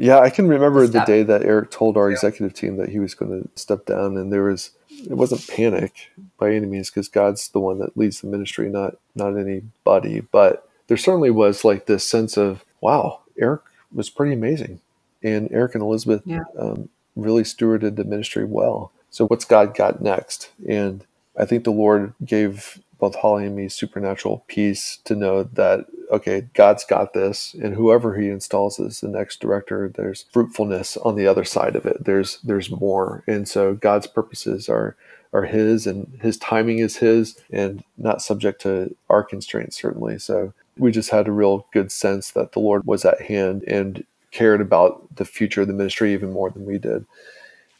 Yeah, 0.00 0.18
I 0.20 0.30
can 0.30 0.48
remember 0.48 0.86
the 0.86 1.00
day 1.06 1.22
that 1.24 1.42
Eric 1.44 1.70
told 1.70 1.96
our 1.96 2.10
executive 2.10 2.54
team 2.54 2.76
that 2.78 2.88
he 2.88 2.98
was 2.98 3.14
going 3.14 3.42
to 3.42 3.48
step 3.60 3.86
down, 3.86 4.16
and 4.16 4.32
there 4.32 4.44
was 4.44 4.70
it 4.90 5.14
wasn't 5.14 5.46
panic 5.48 6.10
by 6.38 6.52
any 6.54 6.66
means 6.66 6.90
because 6.90 7.08
God's 7.08 7.48
the 7.50 7.60
one 7.60 7.78
that 7.78 7.96
leads 7.96 8.20
the 8.20 8.26
ministry, 8.26 8.68
not 8.68 8.96
not 9.14 9.36
anybody. 9.38 10.20
But 10.20 10.68
there 10.88 10.96
certainly 10.96 11.30
was 11.30 11.64
like 11.64 11.86
this 11.86 12.06
sense 12.08 12.36
of 12.36 12.64
wow, 12.80 13.20
Eric 13.38 13.62
was 13.92 14.10
pretty 14.10 14.32
amazing, 14.32 14.80
and 15.22 15.48
Eric 15.52 15.74
and 15.74 15.82
Elizabeth 15.82 16.22
Yeah. 16.24 16.40
um, 16.58 16.88
really 17.16 17.42
stewarded 17.42 17.96
the 17.96 18.04
ministry 18.04 18.44
well. 18.44 18.92
So 19.10 19.26
what's 19.26 19.44
God 19.44 19.74
got 19.76 20.00
next? 20.00 20.50
And 20.68 21.04
I 21.36 21.44
think 21.44 21.64
the 21.64 21.72
Lord 21.72 22.14
gave 22.24 22.80
both 23.00 23.16
Holly 23.16 23.46
and 23.46 23.56
me 23.56 23.68
supernatural 23.68 24.44
peace 24.46 24.98
to 25.04 25.14
know 25.16 25.42
that 25.44 25.86
okay, 26.10 26.48
God's 26.54 26.84
got 26.84 27.12
this, 27.12 27.54
and 27.54 27.74
whoever 27.74 28.16
He 28.18 28.28
installs 28.28 28.80
as 28.80 29.00
the 29.00 29.08
next 29.08 29.40
director, 29.40 29.92
there's 29.94 30.26
fruitfulness 30.32 30.96
on 30.98 31.16
the 31.16 31.26
other 31.26 31.44
side 31.44 31.76
of 31.76 31.86
it. 31.86 32.04
There's 32.04 32.38
there's 32.42 32.70
more, 32.70 33.24
and 33.26 33.48
so 33.48 33.74
God's 33.74 34.06
purposes 34.06 34.68
are 34.68 34.96
are 35.32 35.44
His, 35.44 35.86
and 35.86 36.18
His 36.20 36.36
timing 36.36 36.78
is 36.78 36.96
His, 36.98 37.38
and 37.50 37.82
not 37.96 38.22
subject 38.22 38.60
to 38.62 38.94
our 39.08 39.22
constraints 39.24 39.80
certainly. 39.80 40.18
So 40.18 40.52
we 40.76 40.90
just 40.90 41.10
had 41.10 41.28
a 41.28 41.32
real 41.32 41.66
good 41.72 41.92
sense 41.92 42.30
that 42.32 42.52
the 42.52 42.60
Lord 42.60 42.84
was 42.86 43.04
at 43.04 43.22
hand 43.22 43.64
and 43.66 44.04
cared 44.30 44.60
about 44.60 45.16
the 45.16 45.24
future 45.24 45.62
of 45.62 45.66
the 45.66 45.72
ministry 45.72 46.12
even 46.12 46.32
more 46.32 46.50
than 46.50 46.64
we 46.64 46.78
did. 46.78 47.04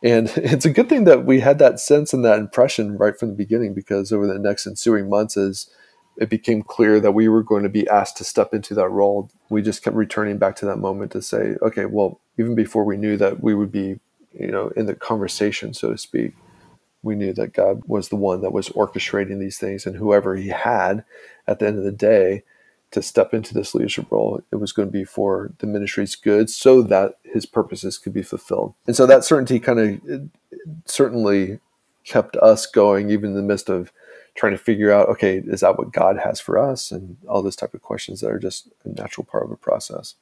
And 0.03 0.29
it's 0.37 0.65
a 0.65 0.71
good 0.71 0.89
thing 0.89 1.05
that 1.05 1.25
we 1.25 1.41
had 1.41 1.59
that 1.59 1.81
sense 1.81 2.13
and 2.13 2.25
that 2.25 2.39
impression 2.39 2.97
right 2.97 3.19
from 3.19 3.31
the 3.31 3.35
beginning 3.35 3.75
because 3.75 4.13
over 4.13 4.27
the 4.27 4.39
next 4.39 4.67
ensuing 4.67 5.09
months, 5.09 5.37
as 5.37 5.69
it 6.17 6.29
became 6.29 6.63
clear 6.63 7.01
that 7.01 7.13
we 7.13 7.29
were 7.29 7.43
going 7.43 7.63
to 7.63 7.69
be 7.69 7.89
asked 7.89 8.17
to 8.19 8.25
step 8.25 8.53
into 8.53 8.75
that 8.75 8.89
role, 8.89 9.31
we 9.49 9.63
just 9.63 9.83
kept 9.83 9.97
returning 9.97 10.39
back 10.39 10.57
to 10.57 10.67
that 10.67 10.79
moment 10.79 11.13
to 11.13 11.23
say, 11.23 11.57
okay, 11.63 11.87
well, 11.87 12.21
even 12.39 12.55
before 12.55 12.85
we 12.85 12.97
knew 12.97 13.17
that 13.17 13.43
we 13.43 13.55
would 13.55 13.73
be, 13.73 13.99
you 14.33 14.51
know, 14.51 14.69
in 14.77 14.87
the 14.87 14.95
conversation, 14.95 15.73
so 15.73 15.91
to 15.91 15.99
speak, 15.99 16.35
we 17.03 17.15
knew 17.15 17.33
that 17.33 17.55
God 17.55 17.83
was 17.87 18.11
the 18.11 18.17
one 18.17 18.43
that 18.43 18.53
was 18.53 18.69
orchestrating 18.71 19.41
these 19.41 19.59
things, 19.59 19.87
and 19.87 19.97
whoever 19.97 20.37
He 20.37 20.49
had 20.49 21.05
at 21.47 21.59
the 21.59 21.67
end 21.67 21.79
of 21.79 21.85
the 21.85 21.93
day 21.93 22.43
to 22.93 23.03
step 23.03 23.33
into 23.33 23.55
this 23.55 23.75
leadership 23.75 24.11
role, 24.11 24.43
it 24.51 24.57
was 24.57 24.73
going 24.73 24.89
to 24.89 24.93
be 24.93 25.05
for 25.05 25.53
the 25.59 25.67
ministry's 25.67 26.17
good 26.17 26.51
so 26.51 26.83
that 26.83 27.19
his 27.23 27.47
purposes 27.47 27.99
could 27.99 28.13
be 28.13 28.23
fulfilled. 28.23 28.75
And 28.87 28.97
so 28.97 29.07
that 29.07 29.25
certainty 29.25 29.61
kind 29.61 29.79
of 29.79 30.29
certainly 30.87 31.61
kept 32.05 32.37
us 32.37 32.67
going, 32.67 33.11
even 33.11 33.31
in 33.31 33.37
the 33.37 33.43
midst 33.43 33.69
of 33.69 33.93
trying 34.35 34.53
to 34.53 34.59
figure 34.59 34.93
out, 34.93 35.09
okay, 35.09 35.39
is 35.47 35.61
that 35.61 35.79
what 35.79 35.93
God 35.93 36.19
has 36.19 36.41
for 36.41 36.59
us? 36.59 36.91
And 36.91 37.17
all 37.29 37.43
those 37.43 37.57
type 37.57 37.75
of 37.75 37.83
questions 37.83 38.21
that 38.21 38.31
are 38.31 38.39
just 38.39 38.69
a 38.85 38.89
natural 38.89 39.25
part 39.25 39.45
of 39.45 39.51
a 39.51 39.57
process. 39.57 40.15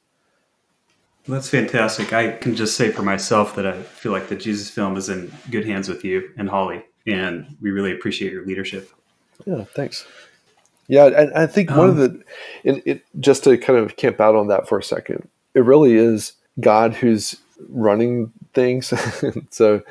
that's 1.27 1.49
fantastic. 1.49 2.13
I 2.13 2.31
can 2.33 2.55
just 2.55 2.75
say 2.75 2.91
for 2.91 3.01
myself 3.03 3.55
that 3.55 3.65
I 3.65 3.81
feel 3.81 4.11
like 4.11 4.27
the 4.27 4.35
Jesus 4.35 4.69
film 4.69 4.97
is 4.97 5.09
in 5.09 5.31
good 5.49 5.65
hands 5.65 5.87
with 5.87 6.03
you 6.03 6.31
and 6.37 6.49
Holly, 6.49 6.83
and 7.07 7.55
we 7.61 7.71
really 7.71 7.91
appreciate 7.91 8.31
your 8.31 8.45
leadership. 8.45 8.91
Yeah, 9.45 9.63
thanks. 9.75 10.05
Yeah, 10.89 11.05
and 11.05 11.31
I 11.33 11.45
think 11.45 11.69
one 11.69 11.81
um, 11.81 11.89
of 11.91 11.97
the, 11.97 12.23
it, 12.63 12.83
it, 12.85 13.05
just 13.19 13.43
to 13.43 13.57
kind 13.59 13.77
of 13.77 13.95
camp 13.95 14.19
out 14.19 14.35
on 14.35 14.47
that 14.47 14.67
for 14.67 14.79
a 14.79 14.83
second, 14.83 15.29
it 15.53 15.63
really 15.63 15.93
is 15.93 16.33
God 16.59 16.95
who's 16.95 17.37
running 17.69 18.33
things. 18.55 18.91
so, 19.51 19.83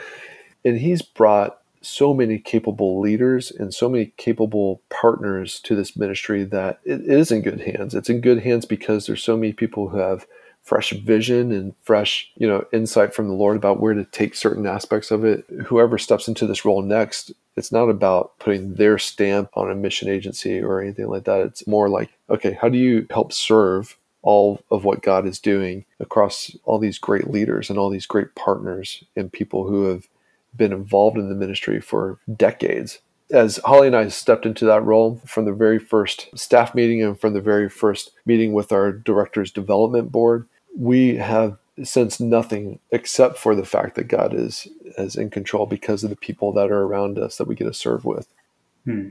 and 0.64 0.76
He's 0.76 1.00
brought 1.00 1.60
so 1.80 2.12
many 2.12 2.38
capable 2.40 3.00
leaders 3.00 3.52
and 3.52 3.72
so 3.72 3.88
many 3.88 4.06
capable 4.16 4.82
partners 4.90 5.60
to 5.60 5.76
this 5.76 5.96
ministry 5.96 6.42
that 6.42 6.80
it 6.84 7.02
is 7.02 7.30
in 7.30 7.42
good 7.42 7.60
hands. 7.60 7.94
It's 7.94 8.10
in 8.10 8.20
good 8.20 8.42
hands 8.42 8.66
because 8.66 9.06
there's 9.06 9.22
so 9.22 9.36
many 9.36 9.52
people 9.52 9.90
who 9.90 9.98
have 9.98 10.26
fresh 10.68 10.90
vision 10.90 11.50
and 11.50 11.74
fresh, 11.82 12.30
you 12.36 12.46
know, 12.46 12.62
insight 12.74 13.14
from 13.14 13.26
the 13.26 13.34
Lord 13.34 13.56
about 13.56 13.80
where 13.80 13.94
to 13.94 14.04
take 14.04 14.34
certain 14.34 14.66
aspects 14.66 15.10
of 15.10 15.24
it. 15.24 15.46
Whoever 15.66 15.96
steps 15.96 16.28
into 16.28 16.46
this 16.46 16.66
role 16.66 16.82
next, 16.82 17.32
it's 17.56 17.72
not 17.72 17.88
about 17.88 18.38
putting 18.38 18.74
their 18.74 18.98
stamp 18.98 19.48
on 19.54 19.70
a 19.70 19.74
mission 19.74 20.10
agency 20.10 20.60
or 20.60 20.82
anything 20.82 21.08
like 21.08 21.24
that. 21.24 21.40
It's 21.40 21.66
more 21.66 21.88
like, 21.88 22.10
okay, 22.28 22.52
how 22.60 22.68
do 22.68 22.76
you 22.76 23.06
help 23.10 23.32
serve 23.32 23.96
all 24.20 24.62
of 24.70 24.84
what 24.84 25.02
God 25.02 25.26
is 25.26 25.38
doing 25.38 25.86
across 26.00 26.54
all 26.64 26.78
these 26.78 26.98
great 26.98 27.30
leaders 27.30 27.70
and 27.70 27.78
all 27.78 27.88
these 27.88 28.06
great 28.06 28.34
partners 28.34 29.02
and 29.16 29.32
people 29.32 29.66
who 29.66 29.84
have 29.84 30.06
been 30.54 30.72
involved 30.72 31.16
in 31.16 31.30
the 31.30 31.34
ministry 31.34 31.80
for 31.80 32.18
decades 32.36 32.98
as 33.30 33.60
Holly 33.64 33.88
and 33.88 33.96
I 33.96 34.08
stepped 34.08 34.46
into 34.46 34.64
that 34.66 34.84
role 34.84 35.20
from 35.24 35.44
the 35.44 35.52
very 35.52 35.78
first 35.78 36.28
staff 36.34 36.74
meeting 36.74 37.02
and 37.02 37.18
from 37.18 37.34
the 37.34 37.40
very 37.40 37.68
first 37.68 38.12
meeting 38.24 38.52
with 38.52 38.72
our 38.72 38.92
director's 38.92 39.50
development 39.50 40.10
board, 40.10 40.46
we 40.78 41.16
have 41.16 41.58
sensed 41.82 42.20
nothing 42.20 42.78
except 42.90 43.36
for 43.36 43.54
the 43.54 43.64
fact 43.64 43.96
that 43.96 44.04
God 44.04 44.32
is 44.32 44.68
is 44.96 45.16
in 45.16 45.30
control 45.30 45.66
because 45.66 46.02
of 46.04 46.10
the 46.10 46.16
people 46.16 46.52
that 46.52 46.70
are 46.70 46.82
around 46.82 47.18
us 47.18 47.36
that 47.36 47.46
we 47.46 47.54
get 47.54 47.64
to 47.64 47.74
serve 47.74 48.04
with. 48.04 48.28
Hmm. 48.84 49.08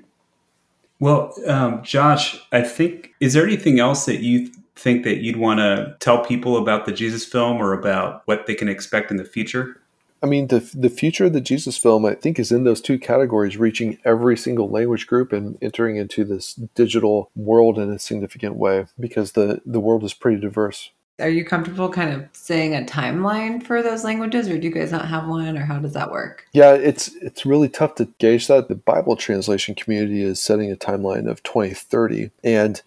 Well, 1.00 1.34
um, 1.46 1.84
Josh, 1.84 2.42
I 2.52 2.62
think 2.62 3.14
is 3.20 3.34
there 3.34 3.46
anything 3.46 3.80
else 3.80 4.06
that 4.06 4.22
you 4.22 4.50
think 4.76 5.04
that 5.04 5.18
you'd 5.18 5.38
want 5.38 5.60
to 5.60 5.96
tell 6.00 6.24
people 6.24 6.58
about 6.58 6.86
the 6.86 6.92
Jesus 6.92 7.26
film 7.26 7.58
or 7.58 7.74
about 7.74 8.22
what 8.26 8.48
they 8.48 8.56
can 8.56 8.70
expect 8.70 9.12
in 9.12 9.18
the 9.18 9.26
future? 9.26 9.82
I 10.24 10.26
mean, 10.26 10.48
the 10.48 10.60
the 10.74 10.90
future 10.90 11.26
of 11.26 11.34
the 11.34 11.42
Jesus 11.42 11.78
film, 11.78 12.06
I 12.06 12.16
think, 12.16 12.40
is 12.40 12.52
in 12.52 12.64
those 12.64 12.82
two 12.82 12.98
categories, 12.98 13.58
reaching 13.58 14.00
every 14.04 14.36
single 14.36 14.70
language 14.70 15.06
group 15.06 15.32
and 15.32 15.58
entering 15.62 15.98
into 15.98 16.24
this 16.24 16.54
digital 16.54 17.30
world 17.36 17.78
in 17.78 17.92
a 17.92 18.00
significant 18.00 18.56
way, 18.56 18.88
because 19.00 19.34
the 19.34 19.62
the 19.66 19.80
world 19.80 20.04
is 20.04 20.16
pretty 20.16 20.42
diverse. 20.42 20.92
Are 21.20 21.30
you 21.30 21.44
comfortable 21.44 21.90
kind 21.90 22.14
of 22.14 22.28
saying 22.32 22.76
a 22.76 22.82
timeline 22.82 23.64
for 23.64 23.82
those 23.82 24.04
languages, 24.04 24.50
or 24.50 24.58
do 24.58 24.68
you 24.68 24.74
guys 24.74 24.92
not 24.92 25.08
have 25.08 25.28
one, 25.28 25.58
or 25.58 25.66
how 25.66 25.80
does 25.80 25.94
that 25.94 26.12
work? 26.12 26.46
Yeah, 26.54 26.74
it's 26.74 27.08
it's 27.16 27.46
really 27.46 27.70
tough 27.70 27.96
to 27.96 28.06
gauge 28.20 28.48
that. 28.48 28.68
The 28.68 28.76
Bible 28.76 29.16
translation 29.16 29.74
community 29.74 30.22
is 30.22 30.42
setting 30.42 30.72
a 30.72 30.76
timeline 30.76 31.28
of 31.30 31.42
2030, 31.42 32.30
and 32.44 32.82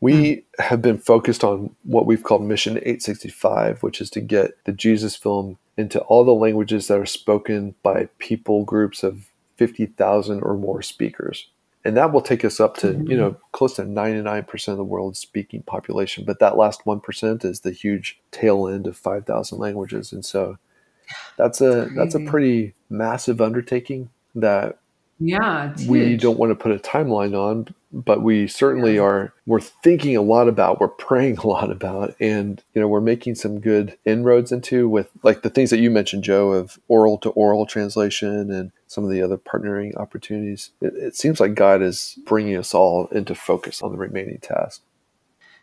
we 0.00 0.34
hmm. 0.34 0.62
have 0.62 0.80
been 0.80 0.98
focused 0.98 1.44
on 1.44 1.74
what 1.82 2.06
we've 2.06 2.22
called 2.22 2.42
Mission 2.42 2.78
865, 2.78 3.82
which 3.82 4.00
is 4.00 4.10
to 4.10 4.20
get 4.20 4.52
the 4.64 4.72
Jesus 4.72 5.14
film 5.14 5.58
into 5.76 6.00
all 6.00 6.24
the 6.24 6.32
languages 6.32 6.88
that 6.88 6.98
are 6.98 7.06
spoken 7.06 7.74
by 7.82 8.08
people 8.18 8.64
groups 8.64 9.02
of 9.02 9.30
50,000 9.56 10.42
or 10.42 10.54
more 10.54 10.82
speakers. 10.82 11.48
And 11.86 11.96
that 11.96 12.12
will 12.12 12.20
take 12.20 12.44
us 12.44 12.58
up 12.58 12.76
to, 12.78 12.88
you 12.88 12.94
mm-hmm. 12.94 13.16
know, 13.16 13.36
close 13.52 13.74
to 13.76 13.82
99% 13.82 14.68
of 14.68 14.76
the 14.76 14.84
world's 14.84 15.20
speaking 15.20 15.62
population. 15.62 16.24
But 16.24 16.40
that 16.40 16.56
last 16.56 16.84
1% 16.84 17.44
is 17.44 17.60
the 17.60 17.70
huge 17.70 18.18
tail 18.32 18.66
end 18.66 18.86
of 18.86 18.96
5,000 18.96 19.58
languages. 19.58 20.12
And 20.12 20.24
so 20.24 20.58
that's 21.36 21.60
a 21.60 21.88
that's 21.94 22.16
a 22.16 22.20
pretty 22.20 22.74
massive 22.90 23.40
undertaking 23.40 24.10
that 24.34 24.78
yeah, 25.20 25.74
we 25.88 26.04
huge. 26.04 26.22
don't 26.22 26.38
want 26.38 26.50
to 26.50 26.56
put 26.56 26.72
a 26.72 26.78
timeline 26.78 27.34
on, 27.34 27.72
but 28.04 28.22
we 28.22 28.46
certainly 28.46 28.96
yeah. 28.96 29.02
are. 29.02 29.34
We're 29.46 29.60
thinking 29.60 30.16
a 30.16 30.22
lot 30.22 30.48
about. 30.48 30.80
We're 30.80 30.88
praying 30.88 31.38
a 31.42 31.46
lot 31.46 31.70
about, 31.70 32.14
and 32.20 32.62
you 32.74 32.80
know, 32.80 32.88
we're 32.88 33.00
making 33.00 33.36
some 33.36 33.60
good 33.60 33.96
inroads 34.04 34.52
into 34.52 34.88
with 34.88 35.10
like 35.22 35.42
the 35.42 35.50
things 35.50 35.70
that 35.70 35.78
you 35.78 35.90
mentioned, 35.90 36.24
Joe, 36.24 36.52
of 36.52 36.78
oral 36.88 37.18
to 37.18 37.30
oral 37.30 37.66
translation 37.66 38.50
and 38.50 38.70
some 38.86 39.04
of 39.04 39.10
the 39.10 39.22
other 39.22 39.38
partnering 39.38 39.96
opportunities. 39.96 40.70
It, 40.80 40.94
it 40.94 41.16
seems 41.16 41.40
like 41.40 41.54
God 41.54 41.82
is 41.82 42.18
bringing 42.26 42.56
us 42.56 42.74
all 42.74 43.06
into 43.08 43.34
focus 43.34 43.82
on 43.82 43.92
the 43.92 43.98
remaining 43.98 44.38
tasks. 44.38 44.82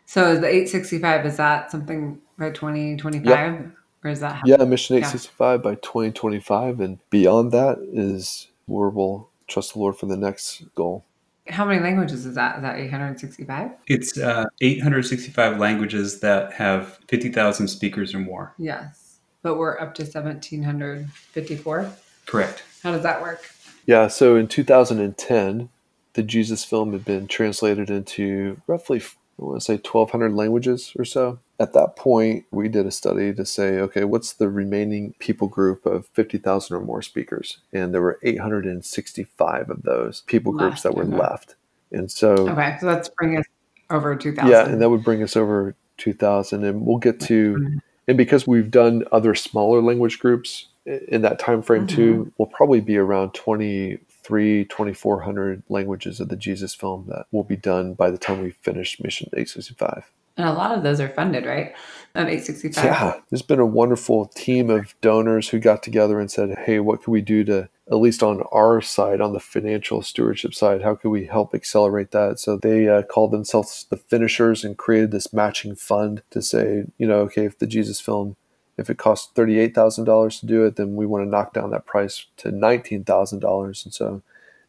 So, 0.06 0.36
the 0.36 0.48
eight 0.48 0.68
sixty 0.68 0.98
five 0.98 1.24
is 1.24 1.36
that 1.36 1.70
something 1.70 2.20
by 2.36 2.50
twenty 2.50 2.96
twenty 2.96 3.20
five? 3.20 3.70
Or 4.02 4.10
is 4.10 4.20
that 4.20 4.42
yeah, 4.44 4.56
Mission 4.58 4.96
865 4.96 5.60
yeah. 5.60 5.62
by 5.62 5.76
2025. 5.76 6.80
And 6.80 6.98
beyond 7.08 7.52
that 7.52 7.78
is 7.90 8.48
where 8.66 8.90
we'll 8.90 9.30
trust 9.46 9.72
the 9.72 9.78
Lord 9.78 9.96
for 9.96 10.04
the 10.04 10.16
next 10.18 10.62
goal. 10.74 11.06
How 11.48 11.64
many 11.66 11.80
languages 11.80 12.24
is 12.24 12.34
that? 12.36 12.56
Is 12.56 12.62
that 12.62 12.78
865? 12.78 13.72
It's 13.86 14.18
uh, 14.18 14.46
865 14.60 15.58
languages 15.58 16.20
that 16.20 16.52
have 16.54 16.98
50,000 17.08 17.68
speakers 17.68 18.14
or 18.14 18.18
more. 18.18 18.54
Yes. 18.56 19.18
But 19.42 19.56
we're 19.56 19.78
up 19.78 19.94
to 19.96 20.04
1,754? 20.04 21.92
Correct. 22.24 22.62
How 22.82 22.92
does 22.92 23.02
that 23.02 23.20
work? 23.20 23.50
Yeah. 23.84 24.08
So 24.08 24.36
in 24.36 24.48
2010, 24.48 25.68
the 26.14 26.22
Jesus 26.22 26.64
film 26.64 26.92
had 26.92 27.04
been 27.04 27.26
translated 27.28 27.90
into 27.90 28.60
roughly, 28.66 29.02
I 29.38 29.44
want 29.44 29.60
to 29.60 29.64
say, 29.64 29.74
1,200 29.74 30.32
languages 30.32 30.92
or 30.98 31.04
so 31.04 31.40
at 31.60 31.72
that 31.72 31.94
point, 31.96 32.44
we 32.50 32.68
did 32.68 32.84
a 32.84 32.90
study 32.90 33.32
to 33.32 33.44
say, 33.46 33.78
okay, 33.78 34.04
what's 34.04 34.32
the 34.32 34.48
remaining 34.48 35.14
people 35.20 35.46
group 35.46 35.86
of 35.86 36.08
50,000 36.08 36.76
or 36.76 36.80
more 36.80 37.00
speakers? 37.00 37.58
And 37.72 37.94
there 37.94 38.02
were 38.02 38.18
865 38.22 39.70
of 39.70 39.82
those 39.82 40.22
people 40.22 40.52
left, 40.52 40.62
groups 40.62 40.82
that 40.82 40.94
were 40.94 41.04
okay. 41.04 41.16
left. 41.16 41.54
And 41.92 42.10
so, 42.10 42.32
okay, 42.48 42.76
so 42.80 42.86
let's 42.88 43.08
bring 43.08 43.36
us 43.36 43.44
over 43.90 44.16
2,000. 44.16 44.50
Yeah, 44.50 44.68
and 44.68 44.82
that 44.82 44.90
would 44.90 45.04
bring 45.04 45.22
us 45.22 45.36
over 45.36 45.76
2,000. 45.98 46.64
And 46.64 46.84
we'll 46.84 46.98
get 46.98 47.20
to, 47.20 47.80
and 48.08 48.18
because 48.18 48.48
we've 48.48 48.70
done 48.70 49.04
other 49.12 49.36
smaller 49.36 49.80
language 49.80 50.18
groups 50.18 50.66
in 50.86 51.22
that 51.22 51.38
time 51.38 51.62
frame 51.62 51.86
mm-hmm. 51.86 51.96
too, 51.96 52.32
we'll 52.36 52.48
probably 52.48 52.80
be 52.80 52.96
around 52.96 53.32
23, 53.32 54.64
2,400 54.64 55.62
languages 55.68 56.18
of 56.18 56.28
the 56.30 56.36
Jesus 56.36 56.74
film 56.74 57.06
that 57.10 57.26
will 57.30 57.44
be 57.44 57.56
done 57.56 57.94
by 57.94 58.10
the 58.10 58.18
time 58.18 58.42
we 58.42 58.50
finish 58.50 59.00
Mission 59.00 59.28
865. 59.28 60.10
And 60.36 60.48
a 60.48 60.52
lot 60.52 60.76
of 60.76 60.82
those 60.82 61.00
are 61.00 61.08
funded, 61.08 61.46
right? 61.46 61.74
Of 62.14 62.28
865. 62.28 62.84
Yeah. 62.84 63.20
There's 63.30 63.42
been 63.42 63.60
a 63.60 63.66
wonderful 63.66 64.26
team 64.26 64.70
of 64.70 64.94
donors 65.00 65.48
who 65.48 65.58
got 65.58 65.82
together 65.82 66.18
and 66.20 66.30
said, 66.30 66.56
hey, 66.64 66.80
what 66.80 67.02
can 67.02 67.12
we 67.12 67.20
do 67.20 67.44
to, 67.44 67.68
at 67.90 67.96
least 67.96 68.22
on 68.22 68.42
our 68.52 68.80
side, 68.80 69.20
on 69.20 69.32
the 69.32 69.40
financial 69.40 70.02
stewardship 70.02 70.54
side, 70.54 70.82
how 70.82 70.94
can 70.94 71.10
we 71.10 71.26
help 71.26 71.54
accelerate 71.54 72.10
that? 72.12 72.38
So 72.38 72.56
they 72.56 72.88
uh, 72.88 73.02
called 73.02 73.32
themselves 73.32 73.86
the 73.90 73.96
finishers 73.96 74.64
and 74.64 74.76
created 74.76 75.10
this 75.10 75.32
matching 75.32 75.74
fund 75.74 76.22
to 76.30 76.42
say, 76.42 76.84
you 76.98 77.06
know, 77.06 77.18
okay, 77.20 77.44
if 77.46 77.58
the 77.58 77.66
Jesus 77.66 78.00
film 78.00 78.36
if 78.76 78.90
it 78.90 78.98
costs 78.98 79.32
$38,000 79.34 80.40
to 80.40 80.46
do 80.46 80.64
it, 80.64 80.76
then 80.76 80.96
we 80.96 81.06
want 81.06 81.24
to 81.24 81.28
knock 81.28 81.52
down 81.52 81.70
that 81.70 81.86
price 81.86 82.26
to 82.38 82.50
$19,000. 82.50 83.84
And 83.84 83.94
so 83.94 84.22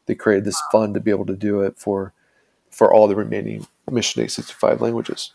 they 0.06 0.15
created 0.15 0.45
this 0.45 0.62
fund 0.71 0.93
to 0.93 0.99
be 0.99 1.12
able 1.12 1.25
to 1.25 1.36
do 1.36 1.62
it 1.62 1.78
for 1.78 2.13
for 2.69 2.93
all 2.93 3.08
the 3.08 3.15
remaining 3.15 3.65
Mission 3.89 4.19
865 4.21 4.82
languages. 4.82 5.32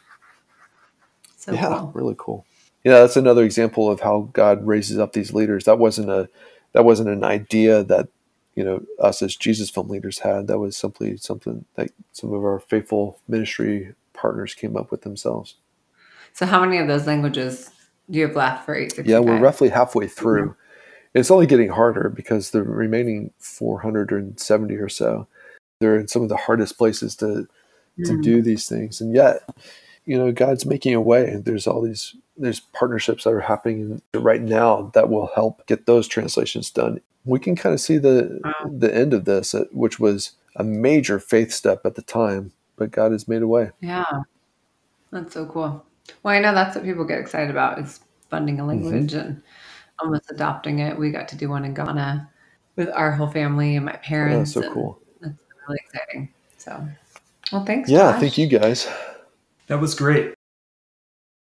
So 1.40 1.52
yeah, 1.52 1.68
cool. 1.68 1.90
really 1.94 2.14
cool. 2.18 2.44
Yeah, 2.84 3.00
that's 3.00 3.16
another 3.16 3.44
example 3.44 3.90
of 3.90 4.00
how 4.00 4.28
God 4.34 4.66
raises 4.66 4.98
up 4.98 5.14
these 5.14 5.32
leaders. 5.32 5.64
That 5.64 5.78
wasn't 5.78 6.10
a 6.10 6.28
that 6.72 6.84
wasn't 6.84 7.08
an 7.08 7.24
idea 7.24 7.82
that 7.84 8.08
you 8.54 8.62
know 8.62 8.82
us 8.98 9.22
as 9.22 9.36
Jesus 9.36 9.70
film 9.70 9.88
leaders 9.88 10.18
had. 10.18 10.48
That 10.48 10.58
was 10.58 10.76
simply 10.76 11.16
something 11.16 11.64
that 11.76 11.90
some 12.12 12.32
of 12.34 12.44
our 12.44 12.60
faithful 12.60 13.18
ministry 13.26 13.94
partners 14.12 14.54
came 14.54 14.76
up 14.76 14.90
with 14.90 15.00
themselves. 15.00 15.56
So 16.34 16.44
how 16.44 16.60
many 16.60 16.76
of 16.76 16.88
those 16.88 17.06
languages 17.06 17.70
do 18.10 18.18
you 18.18 18.26
have 18.26 18.36
left 18.36 18.66
for 18.66 18.74
865? 18.74 19.06
Yeah, 19.10 19.18
we're 19.20 19.40
roughly 19.40 19.70
halfway 19.70 20.06
through. 20.06 20.54
It's 21.14 21.30
only 21.30 21.46
getting 21.46 21.70
harder 21.70 22.10
because 22.10 22.50
the 22.50 22.62
remaining 22.62 23.32
470 23.38 24.74
or 24.76 24.88
so, 24.90 25.26
they're 25.80 25.98
in 25.98 26.06
some 26.06 26.22
of 26.22 26.28
the 26.28 26.36
hardest 26.36 26.76
places 26.76 27.16
to 27.16 27.48
to 28.04 28.12
Mm. 28.12 28.22
do 28.22 28.42
these 28.42 28.68
things, 28.68 29.00
and 29.00 29.14
yet, 29.14 29.42
you 30.06 30.16
know, 30.18 30.32
God's 30.32 30.66
making 30.66 30.94
a 30.94 31.00
way. 31.00 31.36
There's 31.44 31.66
all 31.66 31.82
these 31.82 32.14
there's 32.36 32.60
partnerships 32.60 33.24
that 33.24 33.30
are 33.30 33.40
happening 33.40 34.00
right 34.14 34.40
now 34.40 34.90
that 34.94 35.10
will 35.10 35.30
help 35.34 35.66
get 35.66 35.84
those 35.86 36.08
translations 36.08 36.70
done. 36.70 37.00
We 37.26 37.38
can 37.38 37.54
kind 37.54 37.74
of 37.74 37.80
see 37.80 37.98
the 37.98 38.40
Wow. 38.42 38.70
the 38.78 38.94
end 38.94 39.12
of 39.12 39.24
this, 39.26 39.54
uh, 39.54 39.64
which 39.72 40.00
was 40.00 40.32
a 40.56 40.64
major 40.64 41.18
faith 41.18 41.52
step 41.52 41.84
at 41.84 41.94
the 41.96 42.02
time, 42.02 42.52
but 42.76 42.90
God 42.90 43.12
has 43.12 43.28
made 43.28 43.42
a 43.42 43.46
way. 43.46 43.70
Yeah. 43.80 44.04
That's 45.12 45.34
so 45.34 45.44
cool. 45.46 45.84
Well, 46.22 46.34
I 46.34 46.40
know 46.40 46.54
that's 46.54 46.74
what 46.76 46.84
people 46.84 47.04
get 47.04 47.18
excited 47.20 47.50
about 47.50 47.78
is 47.78 48.00
funding 48.30 48.56
Mm-hmm. 48.56 48.64
a 48.64 48.66
language 48.68 49.12
and 49.14 49.42
almost 49.98 50.30
adopting 50.30 50.78
it. 50.78 50.98
We 50.98 51.10
got 51.10 51.28
to 51.28 51.36
do 51.36 51.50
one 51.50 51.64
in 51.64 51.74
Ghana 51.74 52.28
with 52.76 52.88
our 52.94 53.12
whole 53.12 53.28
family 53.28 53.76
and 53.76 53.84
my 53.84 53.92
Oh, 53.92 53.94
that's 53.96 54.06
parents. 54.08 54.52
so 54.54 54.72
cool. 54.72 54.98
That's 55.20 55.34
really 55.68 55.78
exciting. 55.84 56.32
So, 56.56 56.88
well, 57.52 57.64
thanks. 57.66 57.90
Yeah, 57.90 58.12
Josh. 58.12 58.20
thank 58.20 58.38
you 58.38 58.46
guys. 58.46 58.88
That 59.70 59.80
was 59.80 59.94
great. 59.94 60.34